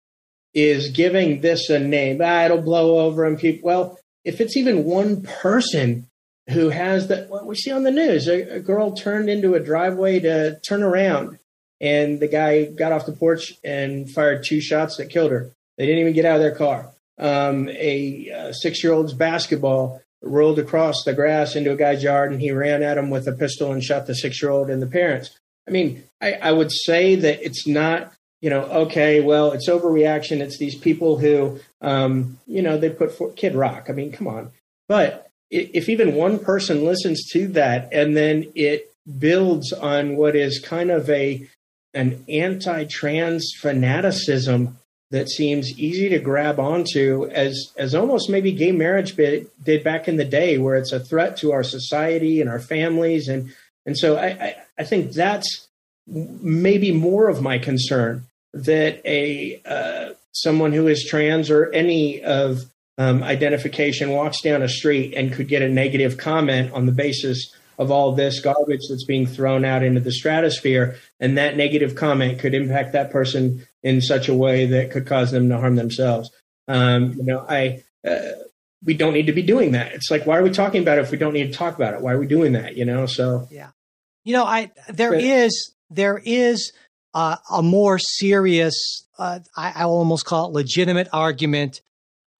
is 0.52 0.90
giving 0.90 1.40
this 1.40 1.68
a 1.68 1.78
name. 1.78 2.20
Ah, 2.22 2.44
it'll 2.44 2.60
blow 2.60 2.98
over 3.00 3.24
and 3.24 3.38
people 3.38 3.66
well 3.66 3.98
if 4.24 4.40
it's 4.40 4.56
even 4.56 4.84
one 4.84 5.22
person 5.22 6.06
who 6.50 6.68
has 6.68 7.08
that 7.08 7.28
what 7.30 7.46
we 7.46 7.54
see 7.54 7.70
on 7.70 7.84
the 7.84 7.90
news 7.90 8.28
a, 8.28 8.56
a 8.56 8.60
girl 8.60 8.92
turned 8.92 9.28
into 9.28 9.54
a 9.54 9.60
driveway 9.60 10.20
to 10.20 10.58
turn 10.60 10.82
around 10.82 11.38
and 11.80 12.20
the 12.20 12.28
guy 12.28 12.64
got 12.64 12.92
off 12.92 13.06
the 13.06 13.12
porch 13.12 13.54
and 13.64 14.10
fired 14.10 14.44
two 14.44 14.60
shots 14.60 14.96
that 14.96 15.10
killed 15.10 15.32
her. 15.32 15.50
They 15.76 15.86
didn't 15.86 16.00
even 16.00 16.12
get 16.12 16.24
out 16.24 16.36
of 16.36 16.40
their 16.40 16.54
car 16.54 16.93
um, 17.18 17.68
a, 17.68 18.30
uh, 18.30 18.52
six 18.52 18.82
year 18.82 18.92
old's 18.92 19.12
basketball 19.12 20.02
rolled 20.22 20.58
across 20.58 21.04
the 21.04 21.12
grass 21.12 21.54
into 21.54 21.72
a 21.72 21.76
guy's 21.76 22.02
yard 22.02 22.32
and 22.32 22.40
he 22.40 22.50
ran 22.50 22.82
at 22.82 22.98
him 22.98 23.10
with 23.10 23.28
a 23.28 23.32
pistol 23.32 23.72
and 23.72 23.82
shot 23.82 24.06
the 24.06 24.14
six 24.14 24.40
year 24.42 24.50
old 24.50 24.70
and 24.70 24.80
the 24.82 24.86
parents. 24.86 25.38
I 25.68 25.70
mean, 25.70 26.04
I, 26.20 26.32
I, 26.34 26.52
would 26.52 26.70
say 26.72 27.14
that 27.14 27.44
it's 27.44 27.66
not, 27.66 28.12
you 28.40 28.50
know, 28.50 28.62
okay, 28.64 29.20
well, 29.20 29.52
it's 29.52 29.68
overreaction. 29.68 30.40
It's 30.40 30.58
these 30.58 30.74
people 30.74 31.18
who, 31.18 31.60
um, 31.80 32.38
you 32.46 32.62
know, 32.62 32.76
they 32.76 32.90
put 32.90 33.12
for 33.12 33.32
Kid 33.32 33.54
Rock. 33.54 33.86
I 33.88 33.92
mean, 33.92 34.12
come 34.12 34.26
on. 34.26 34.50
But 34.88 35.30
if 35.50 35.88
even 35.88 36.14
one 36.14 36.38
person 36.38 36.84
listens 36.84 37.24
to 37.32 37.46
that 37.48 37.88
and 37.92 38.16
then 38.16 38.50
it 38.54 38.92
builds 39.18 39.72
on 39.72 40.16
what 40.16 40.34
is 40.34 40.58
kind 40.58 40.90
of 40.90 41.08
a 41.10 41.48
an 41.92 42.24
anti-trans 42.28 43.52
fanaticism 43.60 44.76
that 45.10 45.28
seems 45.28 45.78
easy 45.78 46.08
to 46.08 46.18
grab 46.18 46.58
onto 46.58 47.26
as 47.26 47.72
as 47.76 47.94
almost 47.94 48.30
maybe 48.30 48.52
gay 48.52 48.72
marriage 48.72 49.14
did 49.16 49.84
back 49.84 50.08
in 50.08 50.16
the 50.16 50.24
day 50.24 50.58
where 50.58 50.76
it's 50.76 50.92
a 50.92 51.00
threat 51.00 51.36
to 51.36 51.52
our 51.52 51.62
society 51.62 52.40
and 52.40 52.50
our 52.50 52.60
families 52.60 53.28
and 53.28 53.52
and 53.86 53.96
so 53.96 54.16
I, 54.16 54.26
I, 54.26 54.56
I 54.78 54.84
think 54.84 55.12
that's 55.12 55.68
maybe 56.06 56.92
more 56.92 57.28
of 57.28 57.42
my 57.42 57.58
concern 57.58 58.24
that 58.52 59.00
a 59.04 59.60
uh, 59.64 60.14
someone 60.32 60.72
who 60.72 60.86
is 60.86 61.06
trans 61.08 61.50
or 61.50 61.72
any 61.72 62.22
of 62.22 62.64
um, 62.98 63.22
identification 63.22 64.10
walks 64.10 64.40
down 64.40 64.62
a 64.62 64.68
street 64.68 65.14
and 65.14 65.32
could 65.32 65.48
get 65.48 65.62
a 65.62 65.68
negative 65.68 66.16
comment 66.16 66.72
on 66.72 66.86
the 66.86 66.92
basis 66.92 67.54
of 67.78 67.90
all 67.90 68.12
this 68.12 68.40
garbage 68.40 68.82
that's 68.88 69.04
being 69.04 69.26
thrown 69.26 69.64
out 69.64 69.82
into 69.82 70.00
the 70.00 70.12
stratosphere. 70.12 70.96
And 71.18 71.36
that 71.36 71.56
negative 71.56 71.96
comment 71.96 72.38
could 72.38 72.54
impact 72.54 72.92
that 72.92 73.10
person 73.10 73.66
in 73.84 74.00
such 74.00 74.28
a 74.28 74.34
way 74.34 74.66
that 74.66 74.90
could 74.90 75.06
cause 75.06 75.30
them 75.30 75.48
to 75.50 75.58
harm 75.58 75.76
themselves. 75.76 76.30
Um, 76.66 77.12
you 77.12 77.22
know, 77.22 77.46
I, 77.48 77.84
uh, 78.04 78.30
we 78.82 78.94
don't 78.94 79.12
need 79.12 79.26
to 79.26 79.32
be 79.32 79.42
doing 79.42 79.72
that. 79.72 79.92
It's 79.92 80.10
like, 80.10 80.26
why 80.26 80.38
are 80.38 80.42
we 80.42 80.50
talking 80.50 80.82
about 80.82 80.98
it 80.98 81.02
if 81.02 81.12
we 81.12 81.18
don't 81.18 81.34
need 81.34 81.52
to 81.52 81.56
talk 81.56 81.76
about 81.76 81.94
it? 81.94 82.00
Why 82.00 82.12
are 82.12 82.18
we 82.18 82.26
doing 82.26 82.54
that? 82.54 82.76
You 82.76 82.84
know, 82.84 83.06
so. 83.06 83.46
Yeah. 83.50 83.70
You 84.24 84.32
know, 84.32 84.44
I, 84.44 84.72
there 84.88 85.12
but, 85.12 85.22
is, 85.22 85.74
there 85.90 86.20
is 86.24 86.72
uh, 87.12 87.36
a 87.52 87.62
more 87.62 87.98
serious, 87.98 89.06
uh, 89.18 89.38
I, 89.56 89.72
I 89.76 89.82
almost 89.84 90.24
call 90.24 90.48
it 90.48 90.54
legitimate 90.54 91.08
argument 91.12 91.82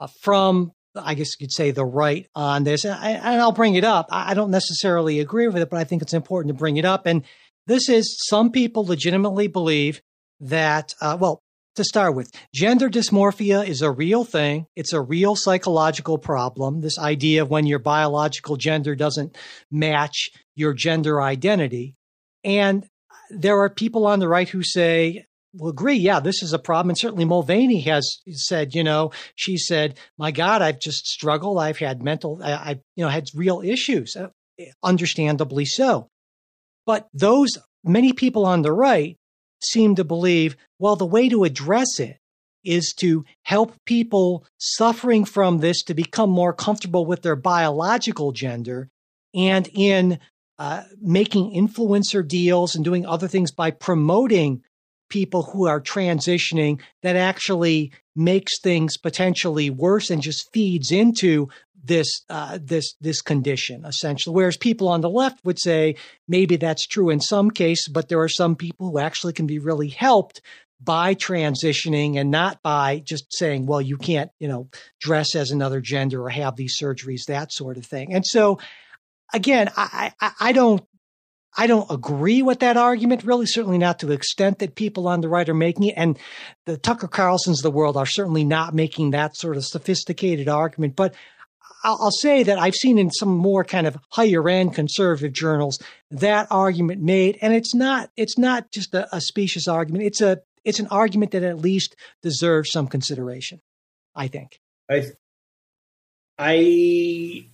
uh, 0.00 0.08
from 0.22 0.72
I 0.96 1.14
guess 1.14 1.32
you 1.32 1.46
could 1.46 1.52
say 1.52 1.70
the 1.70 1.84
right 1.84 2.28
on 2.34 2.64
this. 2.64 2.84
And, 2.84 2.94
I, 2.94 3.10
and 3.10 3.40
I'll 3.40 3.52
bring 3.52 3.74
it 3.74 3.84
up. 3.84 4.06
I 4.10 4.34
don't 4.34 4.50
necessarily 4.50 5.20
agree 5.20 5.48
with 5.48 5.56
it, 5.56 5.70
but 5.70 5.78
I 5.78 5.84
think 5.84 6.02
it's 6.02 6.14
important 6.14 6.54
to 6.54 6.58
bring 6.58 6.76
it 6.76 6.84
up. 6.84 7.06
And 7.06 7.24
this 7.66 7.88
is 7.88 8.16
some 8.28 8.50
people 8.52 8.84
legitimately 8.84 9.48
believe 9.48 10.02
that, 10.40 10.94
uh, 11.00 11.16
well, 11.20 11.40
to 11.76 11.84
start 11.84 12.14
with, 12.14 12.30
gender 12.54 12.88
dysmorphia 12.88 13.66
is 13.66 13.82
a 13.82 13.90
real 13.90 14.24
thing. 14.24 14.66
It's 14.76 14.92
a 14.92 15.00
real 15.00 15.34
psychological 15.34 16.18
problem. 16.18 16.80
This 16.80 16.98
idea 16.98 17.42
of 17.42 17.50
when 17.50 17.66
your 17.66 17.80
biological 17.80 18.56
gender 18.56 18.94
doesn't 18.94 19.36
match 19.70 20.30
your 20.54 20.72
gender 20.72 21.20
identity. 21.20 21.96
And 22.44 22.86
there 23.30 23.60
are 23.60 23.70
people 23.70 24.06
on 24.06 24.20
the 24.20 24.28
right 24.28 24.48
who 24.48 24.62
say, 24.62 25.24
will 25.56 25.70
agree, 25.70 25.96
yeah, 25.96 26.20
this 26.20 26.42
is 26.42 26.52
a 26.52 26.58
problem. 26.58 26.90
And 26.90 26.98
certainly 26.98 27.24
Mulvaney 27.24 27.80
has 27.82 28.18
said, 28.30 28.74
you 28.74 28.84
know, 28.84 29.10
she 29.34 29.56
said, 29.56 29.98
my 30.18 30.30
God, 30.30 30.62
I've 30.62 30.80
just 30.80 31.06
struggled. 31.06 31.58
I've 31.58 31.78
had 31.78 32.02
mental, 32.02 32.40
I, 32.42 32.52
I 32.52 32.70
you 32.96 33.04
know, 33.04 33.08
had 33.08 33.26
real 33.34 33.62
issues, 33.62 34.16
uh, 34.16 34.28
understandably 34.82 35.64
so. 35.64 36.08
But 36.86 37.08
those 37.12 37.50
many 37.82 38.12
people 38.12 38.46
on 38.46 38.62
the 38.62 38.72
right 38.72 39.16
seem 39.64 39.94
to 39.96 40.04
believe, 40.04 40.56
well, 40.78 40.96
the 40.96 41.06
way 41.06 41.28
to 41.28 41.44
address 41.44 41.98
it 41.98 42.18
is 42.64 42.94
to 42.98 43.24
help 43.42 43.74
people 43.84 44.46
suffering 44.58 45.24
from 45.24 45.58
this 45.58 45.82
to 45.84 45.94
become 45.94 46.30
more 46.30 46.52
comfortable 46.52 47.04
with 47.04 47.22
their 47.22 47.36
biological 47.36 48.32
gender 48.32 48.88
and 49.34 49.68
in 49.74 50.18
uh, 50.58 50.82
making 51.00 51.52
influencer 51.52 52.26
deals 52.26 52.74
and 52.74 52.84
doing 52.84 53.04
other 53.04 53.28
things 53.28 53.50
by 53.50 53.70
promoting 53.70 54.62
people 55.10 55.42
who 55.42 55.66
are 55.66 55.80
transitioning 55.80 56.80
that 57.02 57.16
actually 57.16 57.92
makes 58.16 58.60
things 58.60 58.96
potentially 58.96 59.68
worse 59.68 60.10
and 60.10 60.22
just 60.22 60.50
feeds 60.52 60.90
into 60.90 61.48
this 61.84 62.22
uh, 62.30 62.58
this 62.60 62.94
this 63.00 63.20
condition 63.20 63.84
essentially. 63.84 64.34
Whereas 64.34 64.56
people 64.56 64.88
on 64.88 65.00
the 65.00 65.10
left 65.10 65.44
would 65.44 65.60
say 65.60 65.96
maybe 66.26 66.56
that's 66.56 66.86
true 66.86 67.10
in 67.10 67.20
some 67.20 67.50
cases, 67.50 67.88
but 67.92 68.08
there 68.08 68.20
are 68.20 68.28
some 68.28 68.56
people 68.56 68.90
who 68.90 68.98
actually 68.98 69.34
can 69.34 69.46
be 69.46 69.58
really 69.58 69.88
helped 69.88 70.40
by 70.80 71.14
transitioning 71.14 72.18
and 72.18 72.30
not 72.30 72.62
by 72.62 73.02
just 73.04 73.26
saying, 73.30 73.66
well, 73.66 73.80
you 73.80 73.96
can't, 73.96 74.30
you 74.38 74.48
know, 74.48 74.68
dress 75.00 75.34
as 75.34 75.50
another 75.50 75.80
gender 75.80 76.22
or 76.22 76.28
have 76.28 76.56
these 76.56 76.78
surgeries, 76.80 77.26
that 77.26 77.52
sort 77.52 77.76
of 77.76 77.86
thing. 77.86 78.12
And 78.12 78.26
so, 78.26 78.58
again, 79.32 79.70
I, 79.76 80.12
I, 80.20 80.32
I 80.40 80.52
don't 80.52 80.84
I 81.56 81.68
don't 81.68 81.90
agree 81.90 82.42
with 82.42 82.60
that 82.60 82.76
argument, 82.76 83.22
really, 83.22 83.46
certainly 83.46 83.78
not 83.78 84.00
to 84.00 84.06
the 84.06 84.14
extent 84.14 84.58
that 84.58 84.74
people 84.74 85.06
on 85.06 85.20
the 85.20 85.28
right 85.28 85.48
are 85.48 85.54
making 85.54 85.84
it. 85.84 85.94
And 85.96 86.18
the 86.66 86.76
Tucker 86.76 87.06
Carlsons 87.06 87.60
of 87.60 87.62
the 87.62 87.70
world 87.70 87.96
are 87.96 88.06
certainly 88.06 88.44
not 88.44 88.74
making 88.74 89.10
that 89.10 89.36
sort 89.36 89.56
of 89.56 89.64
sophisticated 89.64 90.48
argument. 90.48 90.96
But 90.96 91.14
I'll, 91.84 92.10
say 92.10 92.42
that 92.42 92.58
I've 92.58 92.74
seen 92.74 92.98
in 92.98 93.10
some 93.10 93.28
more 93.28 93.62
kind 93.62 93.86
of 93.86 93.98
higher 94.10 94.48
end 94.48 94.74
conservative 94.74 95.32
journals 95.32 95.78
that 96.10 96.48
argument 96.50 97.02
made, 97.02 97.38
and 97.42 97.52
it's 97.54 97.74
not 97.74 98.10
it's 98.16 98.38
not 98.38 98.72
just 98.72 98.94
a, 98.94 99.14
a 99.14 99.20
specious 99.20 99.68
argument. 99.68 100.04
It's 100.04 100.22
a 100.22 100.40
it's 100.64 100.80
an 100.80 100.88
argument 100.90 101.32
that 101.32 101.42
at 101.42 101.58
least 101.58 101.94
deserves 102.22 102.70
some 102.72 102.88
consideration. 102.88 103.60
I 104.14 104.28
think. 104.28 104.60
I 104.90 105.04
I 106.38 107.46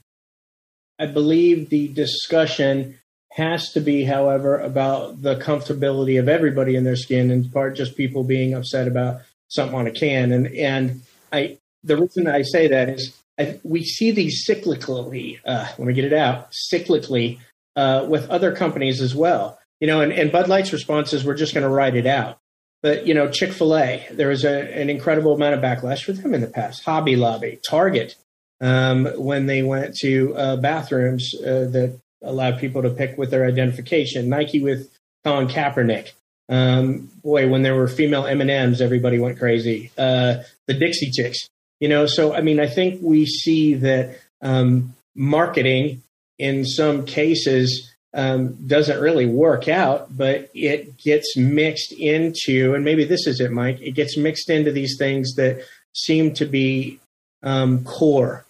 I 0.99 1.07
believe 1.07 1.71
the 1.71 1.89
discussion 1.89 2.99
has 3.33 3.73
to 3.73 3.81
be, 3.81 4.05
however, 4.05 4.59
about 4.59 5.23
the 5.23 5.37
comfortability 5.37 6.19
of 6.19 6.29
everybody 6.29 6.77
in 6.77 6.85
their 6.85 6.97
skin, 6.97 7.31
in 7.31 7.49
part 7.49 7.77
just 7.77 7.97
people 7.97 8.25
being 8.25 8.55
upset 8.55 8.89
about 8.89 9.23
something 9.49 9.77
on 9.77 9.87
a 9.87 9.93
can. 9.93 10.33
And 10.33 10.47
and 10.49 11.03
I 11.33 11.59
the 11.83 11.97
reason 11.97 12.27
I 12.27 12.43
say 12.43 12.69
that 12.69 12.89
is 12.89 13.17
I, 13.41 13.61
we 13.63 13.83
see 13.83 14.11
these 14.11 14.47
cyclically. 14.47 15.41
Uh, 15.45 15.67
let 15.79 15.87
me 15.87 15.95
get 15.95 16.05
it 16.05 16.13
out 16.13 16.53
cyclically 16.53 17.39
uh, 17.75 18.07
with 18.09 18.29
other 18.29 18.55
companies 18.55 19.01
as 19.01 19.15
well. 19.15 19.59
You 19.81 19.87
know, 19.87 20.03
and, 20.03 20.13
and 20.13 20.31
Bud 20.31 20.49
Light's 20.49 20.73
response 20.73 21.15
is 21.15 21.25
we're 21.25 21.35
just 21.35 21.55
going 21.55 21.65
to 21.65 21.71
ride 21.71 21.97
it 21.97 22.07
out. 22.07 22.39
But 22.83 23.07
you 23.07 23.15
know, 23.15 23.31
Chick 23.31 23.53
Fil 23.53 23.77
A, 23.77 24.07
there 24.11 24.29
was 24.29 24.45
a, 24.45 24.79
an 24.79 24.91
incredible 24.91 25.35
amount 25.35 25.55
of 25.55 25.61
backlash 25.61 26.05
for 26.05 26.13
them 26.13 26.35
in 26.35 26.41
the 26.41 26.47
past. 26.47 26.85
Hobby 26.85 27.17
Lobby, 27.17 27.59
Target, 27.69 28.17
um, 28.61 29.07
when 29.17 29.47
they 29.47 29.63
went 29.63 29.97
to 29.97 30.35
uh, 30.37 30.57
bathrooms 30.57 31.35
uh, 31.41 31.69
that 31.73 31.99
allowed 32.23 32.59
people 32.59 32.83
to 32.83 32.91
pick 32.91 33.17
with 33.17 33.31
their 33.31 33.47
identification. 33.47 34.29
Nike 34.29 34.63
with 34.63 34.91
Colin 35.25 35.49
Kaepernick. 35.49 36.13
Um, 36.49 37.11
boy, 37.23 37.49
when 37.49 37.63
there 37.63 37.75
were 37.75 37.89
female 37.89 38.27
M 38.27 38.41
and 38.41 38.51
M's, 38.51 38.81
everybody 38.81 39.19
went 39.19 39.39
crazy. 39.39 39.91
Uh, 39.97 40.43
the 40.67 40.75
Dixie 40.75 41.11
Chicks, 41.11 41.49
you 41.81 41.89
know. 41.89 42.07
So 42.07 42.35
I 42.35 42.41
mean, 42.41 42.61
I 42.61 42.67
think 42.67 43.01
we 43.03 43.27
see 43.27 43.75
that 43.75 44.19
um, 44.41 44.95
marketing 45.15 46.03
in 46.39 46.65
some 46.65 47.05
cases 47.05 47.93
um, 48.13 48.67
doesn't 48.67 49.01
really 49.01 49.27
work 49.27 49.69
out, 49.69 50.17
but 50.17 50.51
it 50.55 50.97
gets 50.97 51.37
mixed 51.37 51.93
into, 51.93 52.75
and 52.75 52.85
maybe 52.85 53.05
this 53.05 53.27
is 53.27 53.41
it, 53.41 53.53
Mike. 53.53 53.81
It 53.81 53.93
gets 53.93 54.17
mixed 54.17 54.51
into 54.51 54.73
these 54.73 54.97
things 54.99 55.35
that 55.35 55.65
seem 55.95 56.35
to 56.35 56.47
be 56.47 56.99
um, 57.43 57.85
core 57.85 58.45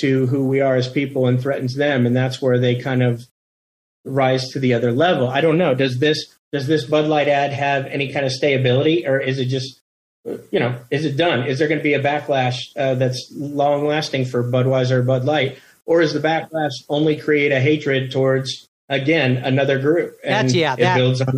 to 0.00 0.26
who 0.26 0.46
we 0.46 0.60
are 0.60 0.76
as 0.76 0.88
people 0.88 1.26
and 1.26 1.40
threatens 1.40 1.76
them, 1.76 2.06
and 2.06 2.16
that's 2.16 2.42
where 2.42 2.58
they 2.58 2.80
kind 2.80 3.02
of 3.02 3.26
rise 4.04 4.48
to 4.50 4.60
the 4.60 4.74
other 4.74 4.92
level. 4.92 5.28
I 5.28 5.40
don't 5.40 5.58
know. 5.58 5.74
Does 5.74 5.98
this 5.98 6.34
does 6.52 6.66
this 6.66 6.84
Bud 6.84 7.06
Light 7.06 7.28
ad 7.28 7.52
have 7.52 7.86
any 7.86 8.12
kind 8.12 8.24
of 8.26 8.32
stability, 8.32 9.06
or 9.06 9.18
is 9.20 9.38
it 9.38 9.46
just 9.46 9.80
you 10.50 10.58
know, 10.58 10.78
is 10.90 11.04
it 11.04 11.16
done? 11.16 11.46
Is 11.46 11.58
there 11.58 11.68
going 11.68 11.78
to 11.78 11.84
be 11.84 11.94
a 11.94 12.02
backlash 12.02 12.56
uh, 12.76 12.94
that's 12.94 13.32
long 13.34 13.86
lasting 13.86 14.24
for 14.24 14.42
Budweiser 14.42 14.92
or 14.92 15.02
Bud 15.02 15.24
Light? 15.24 15.58
Or 15.84 16.02
is 16.02 16.12
the 16.12 16.20
backlash 16.20 16.72
only 16.88 17.16
create 17.16 17.52
a 17.52 17.60
hatred 17.60 18.10
towards 18.10 18.66
again 18.88 19.36
another 19.38 19.80
group 19.80 20.16
that's 20.22 20.54
yeah 20.54 20.76
that, 20.76 20.96
builds 20.96 21.20
on 21.20 21.34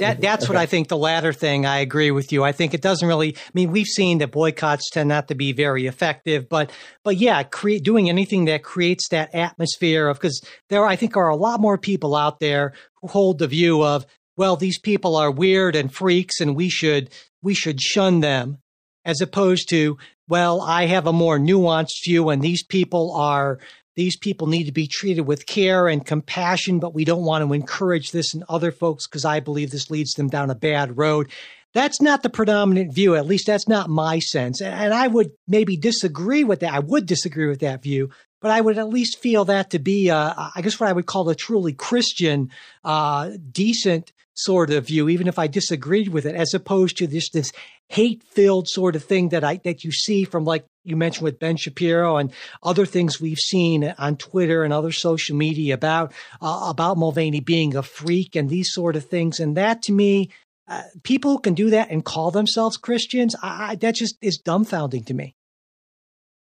that, 0.00 0.20
that's 0.20 0.44
okay. 0.44 0.52
what 0.52 0.60
i 0.60 0.66
think 0.66 0.88
the 0.88 0.96
latter 0.98 1.32
thing 1.32 1.64
i 1.64 1.78
agree 1.78 2.10
with 2.10 2.30
you 2.30 2.44
i 2.44 2.52
think 2.52 2.74
it 2.74 2.82
doesn't 2.82 3.08
really 3.08 3.34
i 3.34 3.50
mean 3.54 3.70
we've 3.70 3.86
seen 3.86 4.18
that 4.18 4.30
boycotts 4.30 4.90
tend 4.90 5.08
not 5.08 5.26
to 5.26 5.34
be 5.34 5.52
very 5.52 5.86
effective 5.86 6.46
but 6.50 6.70
but 7.02 7.16
yeah 7.16 7.42
create 7.42 7.82
doing 7.82 8.10
anything 8.10 8.44
that 8.44 8.62
creates 8.62 9.08
that 9.08 9.34
atmosphere 9.34 10.08
of 10.08 10.18
because 10.18 10.42
there 10.68 10.84
i 10.86 10.94
think 10.94 11.16
are 11.16 11.30
a 11.30 11.36
lot 11.36 11.58
more 11.58 11.78
people 11.78 12.14
out 12.14 12.38
there 12.38 12.74
who 13.00 13.08
hold 13.08 13.38
the 13.38 13.48
view 13.48 13.82
of 13.82 14.04
well 14.36 14.56
these 14.56 14.78
people 14.78 15.16
are 15.16 15.30
weird 15.30 15.74
and 15.74 15.94
freaks 15.94 16.38
and 16.38 16.54
we 16.54 16.68
should 16.68 17.08
we 17.42 17.54
should 17.54 17.80
shun 17.80 18.20
them 18.20 18.58
as 19.04 19.20
opposed 19.20 19.68
to 19.68 19.96
well 20.28 20.60
i 20.60 20.86
have 20.86 21.06
a 21.06 21.12
more 21.12 21.38
nuanced 21.38 22.04
view 22.04 22.28
and 22.28 22.42
these 22.42 22.64
people 22.64 23.12
are 23.12 23.58
these 23.96 24.16
people 24.16 24.46
need 24.46 24.64
to 24.64 24.72
be 24.72 24.86
treated 24.86 25.26
with 25.26 25.44
care 25.44 25.88
and 25.88 26.06
compassion, 26.06 26.78
but 26.78 26.94
we 26.94 27.04
don't 27.04 27.24
want 27.24 27.44
to 27.44 27.52
encourage 27.52 28.12
this 28.12 28.34
in 28.34 28.44
other 28.48 28.72
folks 28.72 29.06
because 29.06 29.26
I 29.26 29.40
believe 29.40 29.70
this 29.70 29.90
leads 29.90 30.12
them 30.12 30.28
down 30.28 30.48
a 30.48 30.54
bad 30.54 30.96
road. 30.96 31.30
That's 31.74 32.00
not 32.00 32.22
the 32.22 32.30
predominant 32.30 32.94
view. 32.94 33.14
At 33.14 33.26
least 33.26 33.46
that's 33.46 33.68
not 33.68 33.90
my 33.90 34.18
sense. 34.18 34.62
And 34.62 34.94
I 34.94 35.06
would 35.06 35.32
maybe 35.46 35.76
disagree 35.76 36.44
with 36.44 36.60
that. 36.60 36.72
I 36.72 36.78
would 36.78 37.04
disagree 37.04 37.46
with 37.46 37.60
that 37.60 37.82
view, 37.82 38.10
but 38.40 38.50
I 38.50 38.60
would 38.60 38.78
at 38.78 38.88
least 38.88 39.18
feel 39.18 39.44
that 39.46 39.70
to 39.70 39.78
be, 39.78 40.08
a, 40.08 40.34
I 40.54 40.60
guess, 40.62 40.80
what 40.80 40.88
I 40.88 40.92
would 40.92 41.06
call 41.06 41.28
a 41.28 41.34
truly 41.34 41.72
Christian, 41.72 42.50
uh, 42.84 43.30
decent 43.50 44.12
sort 44.34 44.70
of 44.70 44.86
view, 44.86 45.08
even 45.08 45.28
if 45.28 45.38
I 45.38 45.46
disagreed 45.46 46.08
with 46.08 46.26
it, 46.26 46.34
as 46.34 46.54
opposed 46.54 46.96
to 46.98 47.06
this 47.06 47.30
this 47.30 47.52
hate 47.88 48.22
filled 48.22 48.68
sort 48.68 48.96
of 48.96 49.04
thing 49.04 49.30
that 49.30 49.44
I 49.44 49.60
that 49.64 49.84
you 49.84 49.92
see 49.92 50.24
from 50.24 50.44
like 50.44 50.64
you 50.84 50.96
mentioned 50.96 51.24
with 51.24 51.38
Ben 51.38 51.56
Shapiro 51.56 52.16
and 52.16 52.32
other 52.62 52.86
things 52.86 53.20
we've 53.20 53.38
seen 53.38 53.84
on 53.98 54.16
Twitter 54.16 54.64
and 54.64 54.72
other 54.72 54.92
social 54.92 55.36
media 55.36 55.74
about 55.74 56.12
uh, 56.40 56.66
about 56.70 56.96
Mulvaney 56.96 57.40
being 57.40 57.76
a 57.76 57.82
freak 57.82 58.36
and 58.36 58.48
these 58.48 58.72
sort 58.72 58.96
of 58.96 59.04
things. 59.04 59.40
And 59.40 59.56
that 59.56 59.82
to 59.82 59.92
me, 59.92 60.30
uh, 60.68 60.82
people 61.02 61.38
can 61.38 61.54
do 61.54 61.70
that 61.70 61.90
and 61.90 62.04
call 62.04 62.30
themselves 62.30 62.76
Christians. 62.76 63.34
I, 63.42 63.74
that 63.76 63.96
just 63.96 64.16
is 64.22 64.40
dumbfounding 64.40 65.04
to 65.06 65.14
me. 65.14 65.34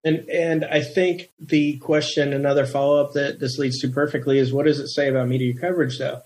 And 0.03 0.29
and 0.29 0.65
I 0.65 0.81
think 0.81 1.29
the 1.39 1.77
question, 1.77 2.33
another 2.33 2.65
follow 2.65 3.03
up 3.03 3.13
that 3.13 3.39
this 3.39 3.57
leads 3.57 3.79
to 3.79 3.89
perfectly, 3.89 4.38
is 4.38 4.51
what 4.51 4.65
does 4.65 4.79
it 4.79 4.89
say 4.89 5.10
about 5.10 5.27
media 5.27 5.53
coverage, 5.53 5.98
though? 5.98 6.22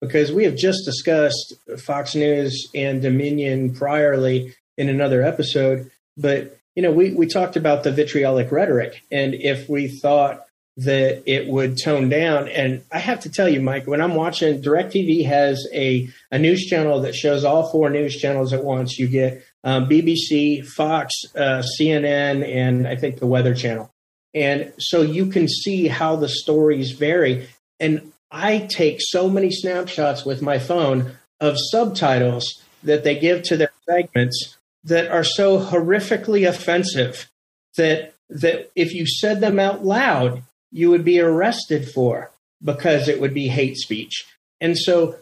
Because 0.00 0.30
we 0.30 0.44
have 0.44 0.56
just 0.56 0.84
discussed 0.84 1.54
Fox 1.78 2.14
News 2.14 2.68
and 2.74 3.02
Dominion 3.02 3.74
priorly 3.74 4.54
in 4.76 4.88
another 4.88 5.22
episode, 5.22 5.90
but 6.16 6.56
you 6.74 6.82
know, 6.82 6.92
we, 6.92 7.14
we 7.14 7.26
talked 7.26 7.56
about 7.56 7.82
the 7.82 7.90
vitriolic 7.90 8.52
rhetoric, 8.52 9.02
and 9.10 9.34
if 9.34 9.68
we 9.68 9.88
thought 9.88 10.45
that 10.78 11.22
it 11.26 11.48
would 11.48 11.78
tone 11.82 12.08
down, 12.08 12.48
and 12.48 12.84
I 12.92 12.98
have 12.98 13.20
to 13.20 13.30
tell 13.30 13.48
you, 13.48 13.62
Mike, 13.62 13.86
when 13.86 14.02
I'm 14.02 14.14
watching, 14.14 14.60
DirecTV 14.60 15.26
has 15.26 15.66
a, 15.72 16.08
a 16.30 16.38
news 16.38 16.66
channel 16.66 17.00
that 17.00 17.14
shows 17.14 17.44
all 17.44 17.70
four 17.70 17.88
news 17.88 18.16
channels 18.16 18.52
at 18.52 18.62
once. 18.62 18.98
You 18.98 19.08
get 19.08 19.42
um, 19.64 19.88
BBC, 19.88 20.66
Fox, 20.66 21.14
uh, 21.34 21.62
CNN, 21.80 22.46
and 22.46 22.86
I 22.86 22.96
think 22.96 23.18
the 23.18 23.26
Weather 23.26 23.54
Channel. 23.54 23.90
And 24.34 24.74
so 24.78 25.00
you 25.00 25.26
can 25.26 25.48
see 25.48 25.88
how 25.88 26.16
the 26.16 26.28
stories 26.28 26.92
vary. 26.92 27.48
And 27.80 28.12
I 28.30 28.68
take 28.68 28.98
so 29.00 29.30
many 29.30 29.50
snapshots 29.50 30.26
with 30.26 30.42
my 30.42 30.58
phone 30.58 31.16
of 31.40 31.56
subtitles 31.58 32.62
that 32.82 33.02
they 33.02 33.18
give 33.18 33.42
to 33.44 33.56
their 33.56 33.72
segments 33.88 34.56
that 34.84 35.10
are 35.10 35.24
so 35.24 35.58
horrifically 35.58 36.48
offensive 36.48 37.30
that 37.76 38.12
that 38.28 38.70
if 38.74 38.92
you 38.92 39.06
said 39.06 39.40
them 39.40 39.58
out 39.58 39.84
loud, 39.84 40.42
you 40.70 40.90
would 40.90 41.04
be 41.04 41.20
arrested 41.20 41.88
for 41.88 42.30
because 42.62 43.08
it 43.08 43.20
would 43.20 43.34
be 43.34 43.48
hate 43.48 43.76
speech. 43.76 44.26
And 44.60 44.76
so, 44.76 45.16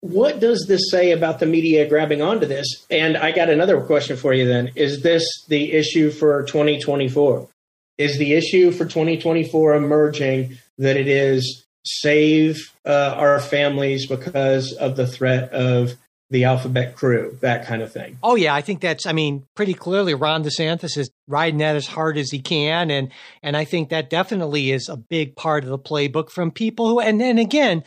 what 0.00 0.38
does 0.38 0.66
this 0.68 0.90
say 0.90 1.10
about 1.10 1.40
the 1.40 1.46
media 1.46 1.88
grabbing 1.88 2.22
onto 2.22 2.46
this? 2.46 2.86
And 2.88 3.16
I 3.16 3.32
got 3.32 3.50
another 3.50 3.80
question 3.80 4.16
for 4.16 4.32
you 4.32 4.46
then. 4.46 4.70
Is 4.76 5.02
this 5.02 5.24
the 5.48 5.72
issue 5.72 6.10
for 6.10 6.44
2024? 6.44 7.48
Is 7.96 8.16
the 8.18 8.34
issue 8.34 8.70
for 8.70 8.84
2024 8.84 9.74
emerging 9.74 10.58
that 10.78 10.96
it 10.96 11.08
is 11.08 11.66
save 11.84 12.72
uh, 12.84 13.14
our 13.16 13.40
families 13.40 14.06
because 14.06 14.72
of 14.74 14.96
the 14.96 15.06
threat 15.06 15.50
of 15.52 15.94
the 16.30 16.44
alphabet 16.44 16.94
crew, 16.94 17.36
that 17.40 17.66
kind 17.66 17.80
of 17.82 17.92
thing. 17.92 18.18
Oh 18.22 18.34
yeah, 18.34 18.54
I 18.54 18.60
think 18.60 18.80
that's. 18.80 19.06
I 19.06 19.12
mean, 19.12 19.46
pretty 19.54 19.74
clearly, 19.74 20.14
Ron 20.14 20.44
DeSantis 20.44 20.98
is 20.98 21.10
riding 21.26 21.58
that 21.58 21.76
as 21.76 21.86
hard 21.86 22.18
as 22.18 22.30
he 22.30 22.40
can, 22.40 22.90
and 22.90 23.10
and 23.42 23.56
I 23.56 23.64
think 23.64 23.88
that 23.88 24.10
definitely 24.10 24.70
is 24.70 24.88
a 24.88 24.96
big 24.96 25.36
part 25.36 25.64
of 25.64 25.70
the 25.70 25.78
playbook 25.78 26.30
from 26.30 26.50
people 26.50 26.88
who. 26.88 27.00
And 27.00 27.20
then 27.20 27.38
again, 27.38 27.82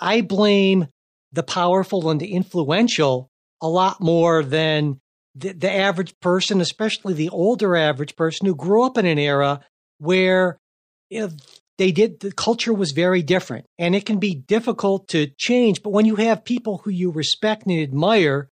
I 0.00 0.20
blame 0.20 0.86
the 1.32 1.42
powerful 1.42 2.10
and 2.10 2.20
the 2.20 2.32
influential 2.32 3.28
a 3.60 3.68
lot 3.68 4.00
more 4.00 4.42
than 4.44 5.00
the, 5.34 5.52
the 5.52 5.70
average 5.70 6.14
person, 6.20 6.60
especially 6.60 7.14
the 7.14 7.30
older 7.30 7.74
average 7.74 8.14
person 8.14 8.46
who 8.46 8.54
grew 8.54 8.84
up 8.84 8.96
in 8.98 9.06
an 9.06 9.18
era 9.18 9.60
where 9.98 10.58
you 11.10 11.20
know, 11.20 11.30
they 11.78 11.92
did 11.92 12.20
the 12.20 12.32
culture 12.32 12.72
was 12.72 12.92
very 12.92 13.22
different. 13.22 13.66
And 13.78 13.94
it 13.94 14.06
can 14.06 14.18
be 14.18 14.34
difficult 14.34 15.08
to 15.08 15.28
change 15.38 15.82
but 15.82 15.90
when 15.90 16.06
you 16.06 16.16
have 16.16 16.44
people 16.44 16.78
who 16.84 16.90
you 16.90 17.10
respect 17.10 17.66
and 17.66 17.80
admire 17.80 18.48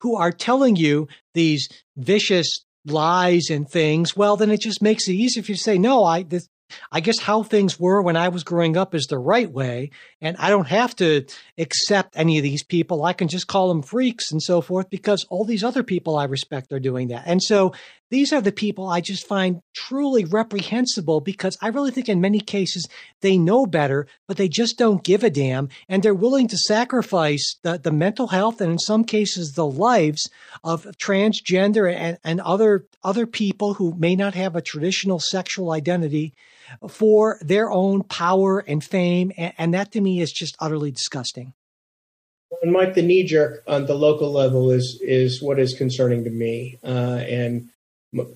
who 0.00 0.16
are 0.16 0.32
telling 0.32 0.76
you 0.76 1.08
these 1.34 1.68
vicious 1.96 2.64
lies 2.84 3.50
and 3.50 3.68
things 3.68 4.16
well 4.16 4.36
then 4.36 4.50
it 4.50 4.60
just 4.60 4.80
makes 4.80 5.08
it 5.08 5.14
easier 5.14 5.42
for 5.42 5.50
you 5.50 5.56
say 5.56 5.76
no 5.76 6.04
i 6.04 6.22
this, 6.22 6.48
I 6.90 7.00
guess 7.00 7.20
how 7.20 7.42
things 7.42 7.78
were 7.78 8.02
when 8.02 8.16
I 8.16 8.28
was 8.28 8.44
growing 8.44 8.76
up 8.76 8.94
is 8.94 9.06
the 9.06 9.18
right 9.18 9.50
way. 9.50 9.90
And 10.20 10.36
I 10.38 10.50
don't 10.50 10.68
have 10.68 10.94
to 10.96 11.24
accept 11.58 12.16
any 12.16 12.38
of 12.38 12.42
these 12.42 12.64
people. 12.64 13.04
I 13.04 13.12
can 13.12 13.28
just 13.28 13.46
call 13.46 13.68
them 13.68 13.82
freaks 13.82 14.32
and 14.32 14.42
so 14.42 14.60
forth 14.60 14.90
because 14.90 15.24
all 15.28 15.44
these 15.44 15.64
other 15.64 15.82
people 15.82 16.16
I 16.16 16.24
respect 16.24 16.72
are 16.72 16.80
doing 16.80 17.08
that. 17.08 17.24
And 17.26 17.42
so 17.42 17.72
these 18.08 18.32
are 18.32 18.40
the 18.40 18.52
people 18.52 18.88
I 18.88 19.00
just 19.00 19.26
find 19.26 19.62
truly 19.74 20.24
reprehensible 20.24 21.20
because 21.20 21.58
I 21.60 21.68
really 21.68 21.90
think 21.90 22.08
in 22.08 22.20
many 22.20 22.40
cases 22.40 22.86
they 23.20 23.36
know 23.36 23.66
better, 23.66 24.06
but 24.28 24.36
they 24.36 24.48
just 24.48 24.78
don't 24.78 25.02
give 25.02 25.24
a 25.24 25.30
damn. 25.30 25.68
And 25.88 26.02
they're 26.02 26.14
willing 26.14 26.46
to 26.48 26.56
sacrifice 26.56 27.56
the, 27.62 27.78
the 27.78 27.90
mental 27.90 28.28
health 28.28 28.60
and 28.60 28.70
in 28.70 28.78
some 28.78 29.04
cases 29.04 29.52
the 29.52 29.66
lives 29.66 30.30
of 30.62 30.84
transgender 30.98 31.92
and, 31.92 32.18
and 32.22 32.40
other, 32.40 32.86
other 33.02 33.26
people 33.26 33.74
who 33.74 33.94
may 33.98 34.14
not 34.14 34.34
have 34.34 34.54
a 34.54 34.62
traditional 34.62 35.18
sexual 35.18 35.72
identity 35.72 36.32
for 36.88 37.38
their 37.40 37.70
own 37.70 38.02
power 38.02 38.60
and 38.60 38.82
fame. 38.82 39.32
And, 39.36 39.52
and 39.58 39.74
that 39.74 39.92
to 39.92 40.00
me 40.00 40.20
is 40.20 40.32
just 40.32 40.56
utterly 40.60 40.90
disgusting. 40.90 41.54
And 42.62 42.72
Mike, 42.72 42.94
the 42.94 43.02
knee 43.02 43.24
jerk 43.24 43.62
on 43.66 43.86
the 43.86 43.94
local 43.94 44.30
level 44.30 44.70
is 44.70 45.00
is 45.02 45.42
what 45.42 45.58
is 45.58 45.74
concerning 45.74 46.24
to 46.24 46.30
me. 46.30 46.78
Uh, 46.82 47.20
and 47.28 47.68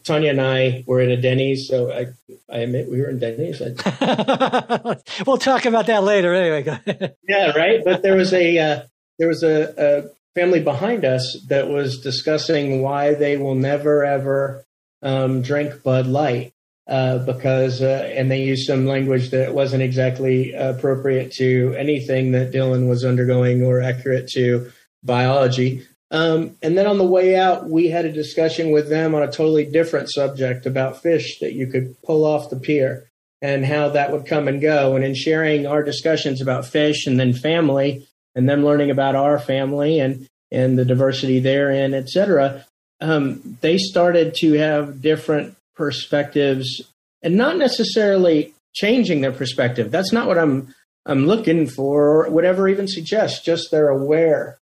Tanya 0.04 0.30
and 0.30 0.40
I 0.40 0.84
were 0.86 1.00
in 1.00 1.10
a 1.10 1.16
Denny's, 1.16 1.68
so 1.68 1.92
I, 1.92 2.06
I 2.52 2.58
admit 2.58 2.90
we 2.90 3.00
were 3.00 3.08
in 3.08 3.18
Denny's. 3.18 3.60
we'll 5.26 5.38
talk 5.38 5.64
about 5.64 5.86
that 5.86 6.02
later. 6.02 6.34
Anyway, 6.34 6.80
yeah, 7.28 7.52
right. 7.52 7.80
But 7.84 8.02
there 8.02 8.16
was 8.16 8.32
a 8.32 8.58
uh, 8.58 8.82
there 9.18 9.28
was 9.28 9.42
a, 9.42 9.74
a, 9.78 10.38
family 10.38 10.60
behind 10.60 11.04
us 11.04 11.44
that 11.48 11.68
was 11.68 12.00
discussing 12.00 12.82
why 12.82 13.14
they 13.14 13.36
will 13.36 13.54
never 13.54 14.04
ever 14.04 14.64
um, 15.02 15.42
drink 15.42 15.82
Bud 15.82 16.06
Light 16.06 16.52
uh, 16.90 17.18
because, 17.18 17.80
uh, 17.80 18.12
and 18.16 18.28
they 18.28 18.42
used 18.42 18.66
some 18.66 18.84
language 18.84 19.30
that 19.30 19.54
wasn't 19.54 19.82
exactly 19.82 20.52
appropriate 20.52 21.32
to 21.32 21.72
anything 21.78 22.32
that 22.32 22.52
Dylan 22.52 22.88
was 22.88 23.04
undergoing 23.04 23.62
or 23.62 23.80
accurate 23.80 24.28
to 24.30 24.72
biology. 25.04 25.86
Um, 26.10 26.56
and 26.60 26.76
then 26.76 26.88
on 26.88 26.98
the 26.98 27.04
way 27.04 27.36
out, 27.36 27.70
we 27.70 27.86
had 27.86 28.04
a 28.04 28.12
discussion 28.12 28.72
with 28.72 28.88
them 28.88 29.14
on 29.14 29.22
a 29.22 29.30
totally 29.30 29.64
different 29.64 30.10
subject 30.10 30.66
about 30.66 31.00
fish 31.00 31.38
that 31.38 31.52
you 31.52 31.68
could 31.68 31.94
pull 32.02 32.26
off 32.26 32.50
the 32.50 32.58
pier 32.58 33.08
and 33.40 33.64
how 33.64 33.90
that 33.90 34.10
would 34.10 34.26
come 34.26 34.48
and 34.48 34.60
go. 34.60 34.96
And 34.96 35.04
in 35.04 35.14
sharing 35.14 35.66
our 35.66 35.84
discussions 35.84 36.42
about 36.42 36.66
fish 36.66 37.06
and 37.06 37.20
then 37.20 37.32
family 37.32 38.08
and 38.34 38.48
them 38.48 38.64
learning 38.64 38.90
about 38.90 39.14
our 39.14 39.38
family 39.38 40.00
and, 40.00 40.26
and 40.50 40.76
the 40.76 40.84
diversity 40.84 41.38
therein, 41.38 41.94
et 41.94 42.08
cetera, 42.08 42.66
um, 43.00 43.56
they 43.60 43.78
started 43.78 44.34
to 44.40 44.54
have 44.54 45.00
different 45.00 45.56
perspectives 45.74 46.82
and 47.22 47.36
not 47.36 47.56
necessarily 47.56 48.54
changing 48.74 49.20
their 49.20 49.32
perspective. 49.32 49.90
That's 49.90 50.12
not 50.12 50.26
what 50.26 50.38
I'm 50.38 50.74
I'm 51.06 51.26
looking 51.26 51.66
for, 51.66 52.26
or 52.26 52.30
whatever 52.30 52.68
even 52.68 52.86
suggests. 52.86 53.42
Just 53.42 53.70
they're 53.70 53.88
aware 53.88 54.58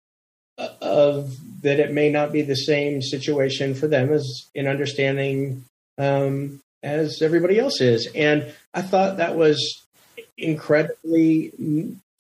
of 0.58 1.36
that 1.62 1.80
it 1.80 1.92
may 1.92 2.10
not 2.10 2.32
be 2.32 2.42
the 2.42 2.56
same 2.56 3.02
situation 3.02 3.74
for 3.74 3.88
them 3.88 4.12
as 4.12 4.48
in 4.54 4.68
understanding 4.68 5.66
um, 5.98 6.62
as 6.84 7.22
everybody 7.22 7.60
else 7.60 7.82
is. 7.82 8.08
And 8.14 8.54
I 8.74 8.82
thought 8.82 9.18
that 9.18 9.36
was 9.36 9.84
incredibly 10.38 11.52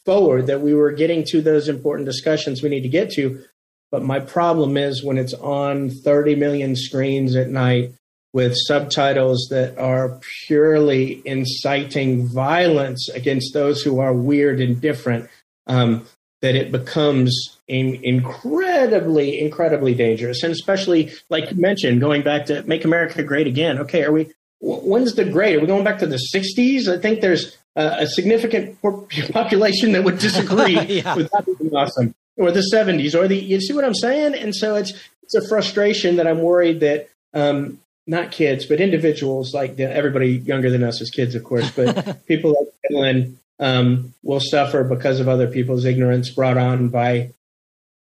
forward 0.05 0.47
that 0.47 0.61
we 0.61 0.73
were 0.73 0.91
getting 0.91 1.23
to 1.25 1.41
those 1.41 1.67
important 1.67 2.05
discussions 2.05 2.61
we 2.61 2.69
need 2.69 2.81
to 2.81 2.89
get 2.89 3.11
to. 3.11 3.43
But 3.91 4.03
my 4.03 4.19
problem 4.19 4.77
is 4.77 5.03
when 5.03 5.17
it's 5.17 5.33
on 5.33 5.89
30 5.89 6.35
million 6.35 6.75
screens 6.75 7.35
at 7.35 7.49
night 7.49 7.91
with 8.35 8.53
subtitles 8.67 9.47
that 9.49 9.77
are 9.77 10.19
purely 10.45 11.21
inciting 11.23 12.27
violence 12.27 13.07
against 13.07 13.53
those 13.53 13.81
who 13.81 14.01
are 14.01 14.13
weird 14.13 14.59
and 14.59 14.81
different, 14.81 15.29
um, 15.67 16.05
that 16.41 16.53
it 16.53 16.69
becomes 16.69 17.57
in, 17.69 17.97
incredibly, 18.03 19.39
incredibly 19.39 19.93
dangerous. 19.93 20.43
And 20.43 20.51
especially, 20.51 21.13
like 21.29 21.49
you 21.49 21.55
mentioned, 21.55 22.01
going 22.01 22.23
back 22.23 22.47
to 22.47 22.61
Make 22.63 22.83
America 22.83 23.23
Great 23.23 23.47
Again. 23.47 23.79
Okay, 23.79 24.03
are 24.03 24.11
we? 24.11 24.33
When's 24.59 25.13
the 25.13 25.23
great? 25.23 25.55
Are 25.55 25.61
we 25.61 25.67
going 25.67 25.85
back 25.85 25.99
to 25.99 26.07
the 26.07 26.19
'60s? 26.35 26.89
I 26.89 26.99
think 26.99 27.21
there's 27.21 27.57
a, 27.77 27.99
a 27.99 28.07
significant 28.07 28.77
population 29.31 29.93
that 29.93 30.03
would 30.03 30.19
disagree 30.19 30.77
yeah. 30.89 31.15
with 31.15 31.31
that 31.31 31.45
being 31.45 31.73
awesome, 31.73 32.13
or 32.35 32.51
the 32.51 32.67
'70s, 32.73 33.17
or 33.17 33.29
the. 33.29 33.37
You 33.37 33.61
see 33.61 33.73
what 33.73 33.85
I'm 33.85 33.95
saying? 33.95 34.35
And 34.35 34.53
so 34.53 34.75
it's 34.75 34.91
it's 35.23 35.35
a 35.35 35.47
frustration 35.47 36.17
that 36.17 36.27
I'm 36.27 36.41
worried 36.41 36.81
that 36.81 37.07
um, 37.33 37.79
not 38.07 38.31
kids, 38.31 38.65
but 38.65 38.79
individuals 38.79 39.53
like 39.53 39.79
everybody 39.79 40.37
younger 40.37 40.69
than 40.69 40.83
us 40.83 41.01
as 41.01 41.09
kids, 41.09 41.35
of 41.35 41.43
course, 41.43 41.71
but 41.71 42.25
people 42.27 42.51
like 42.51 42.73
Dylan 42.91 43.35
um, 43.59 44.13
will 44.23 44.39
suffer 44.39 44.83
because 44.83 45.19
of 45.19 45.27
other 45.27 45.47
people's 45.47 45.85
ignorance 45.85 46.29
brought 46.29 46.57
on 46.57 46.89
by 46.89 47.31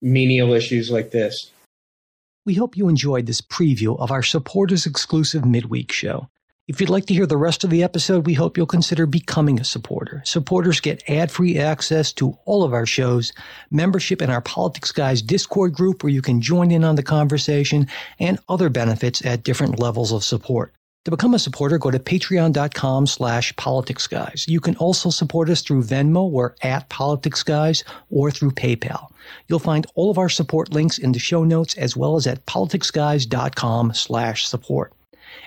menial 0.01 0.53
issues 0.53 0.91
like 0.91 1.11
this. 1.11 1.51
We 2.47 2.55
hope 2.55 2.77
you 2.77 2.89
enjoyed 2.89 3.27
this 3.27 3.43
preview 3.43 3.99
of 4.01 4.11
our 4.11 4.23
supporters 4.23 4.87
exclusive 4.87 5.45
midweek 5.45 5.93
show. 5.93 6.29
If 6.70 6.80
you'd 6.80 6.88
like 6.88 7.06
to 7.06 7.14
hear 7.14 7.26
the 7.26 7.37
rest 7.37 7.64
of 7.64 7.70
the 7.70 7.83
episode, 7.83 8.26
we 8.26 8.35
hope 8.35 8.56
you'll 8.56 8.64
consider 8.64 9.04
becoming 9.04 9.59
a 9.59 9.64
supporter. 9.64 10.22
Supporters 10.24 10.78
get 10.78 11.02
ad-free 11.11 11.59
access 11.59 12.12
to 12.12 12.38
all 12.44 12.62
of 12.62 12.72
our 12.72 12.87
shows, 12.87 13.33
membership 13.72 14.22
in 14.22 14.30
our 14.30 14.40
Politics 14.40 14.92
Guys 14.92 15.20
Discord 15.20 15.72
group 15.72 16.04
where 16.04 16.12
you 16.12 16.22
can 16.22 16.40
join 16.40 16.70
in 16.70 16.85
on 16.85 16.94
the 16.94 17.02
conversation, 17.02 17.88
and 18.20 18.38
other 18.48 18.68
benefits 18.68 19.20
at 19.26 19.42
different 19.42 19.80
levels 19.80 20.12
of 20.12 20.22
support. 20.22 20.72
To 21.06 21.11
become 21.11 21.35
a 21.35 21.40
supporter, 21.40 21.76
go 21.76 21.90
to 21.90 21.98
patreon.com 21.98 23.09
slash 23.09 23.52
politicsguys. 23.54 24.46
You 24.46 24.61
can 24.61 24.76
also 24.76 25.11
support 25.11 25.50
us 25.50 25.62
through 25.62 25.83
Venmo 25.83 26.22
or 26.22 26.54
at 26.62 26.88
politicsguys 26.88 27.83
or 28.11 28.30
through 28.30 28.52
PayPal. 28.52 29.11
You'll 29.48 29.59
find 29.59 29.88
all 29.96 30.09
of 30.09 30.18
our 30.18 30.28
support 30.28 30.72
links 30.72 30.98
in 30.98 31.11
the 31.11 31.18
show 31.18 31.42
notes 31.42 31.74
as 31.74 31.96
well 31.96 32.14
as 32.14 32.28
at 32.28 32.46
politicsguys.com 32.46 33.92
slash 33.94 34.46
support. 34.46 34.92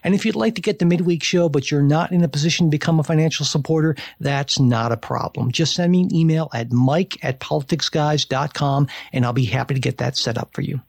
And 0.04 0.15
if 0.15 0.26
you'd 0.26 0.36
like 0.36 0.56
to 0.56 0.62
get 0.62 0.80
the 0.80 0.86
midweek 0.86 1.24
show, 1.24 1.50
but 1.50 1.69
you're 1.72 1.82
not 1.82 2.12
in 2.12 2.24
a 2.24 2.28
position 2.28 2.67
to 2.67 2.72
become 2.72 3.00
a 3.00 3.04
financial 3.04 3.46
supporter, 3.46 3.96
that's 4.19 4.60
not 4.60 4.91
a 4.91 4.98
problem. 4.98 5.52
Just 5.52 5.76
send 5.76 5.91
me 5.91 6.02
an 6.04 6.15
email 6.15 6.50
at 6.54 6.72
mike 6.72 7.17
at 7.24 7.39
politicsguys.com 7.39 8.88
and 9.12 9.26
I'll 9.26 9.34
be 9.34 9.46
happy 9.46 9.74
to 9.74 9.80
get 9.80 9.98
that 9.98 10.17
set 10.17 10.38
up 10.38 10.54
for 10.54 10.62
you. 10.62 10.82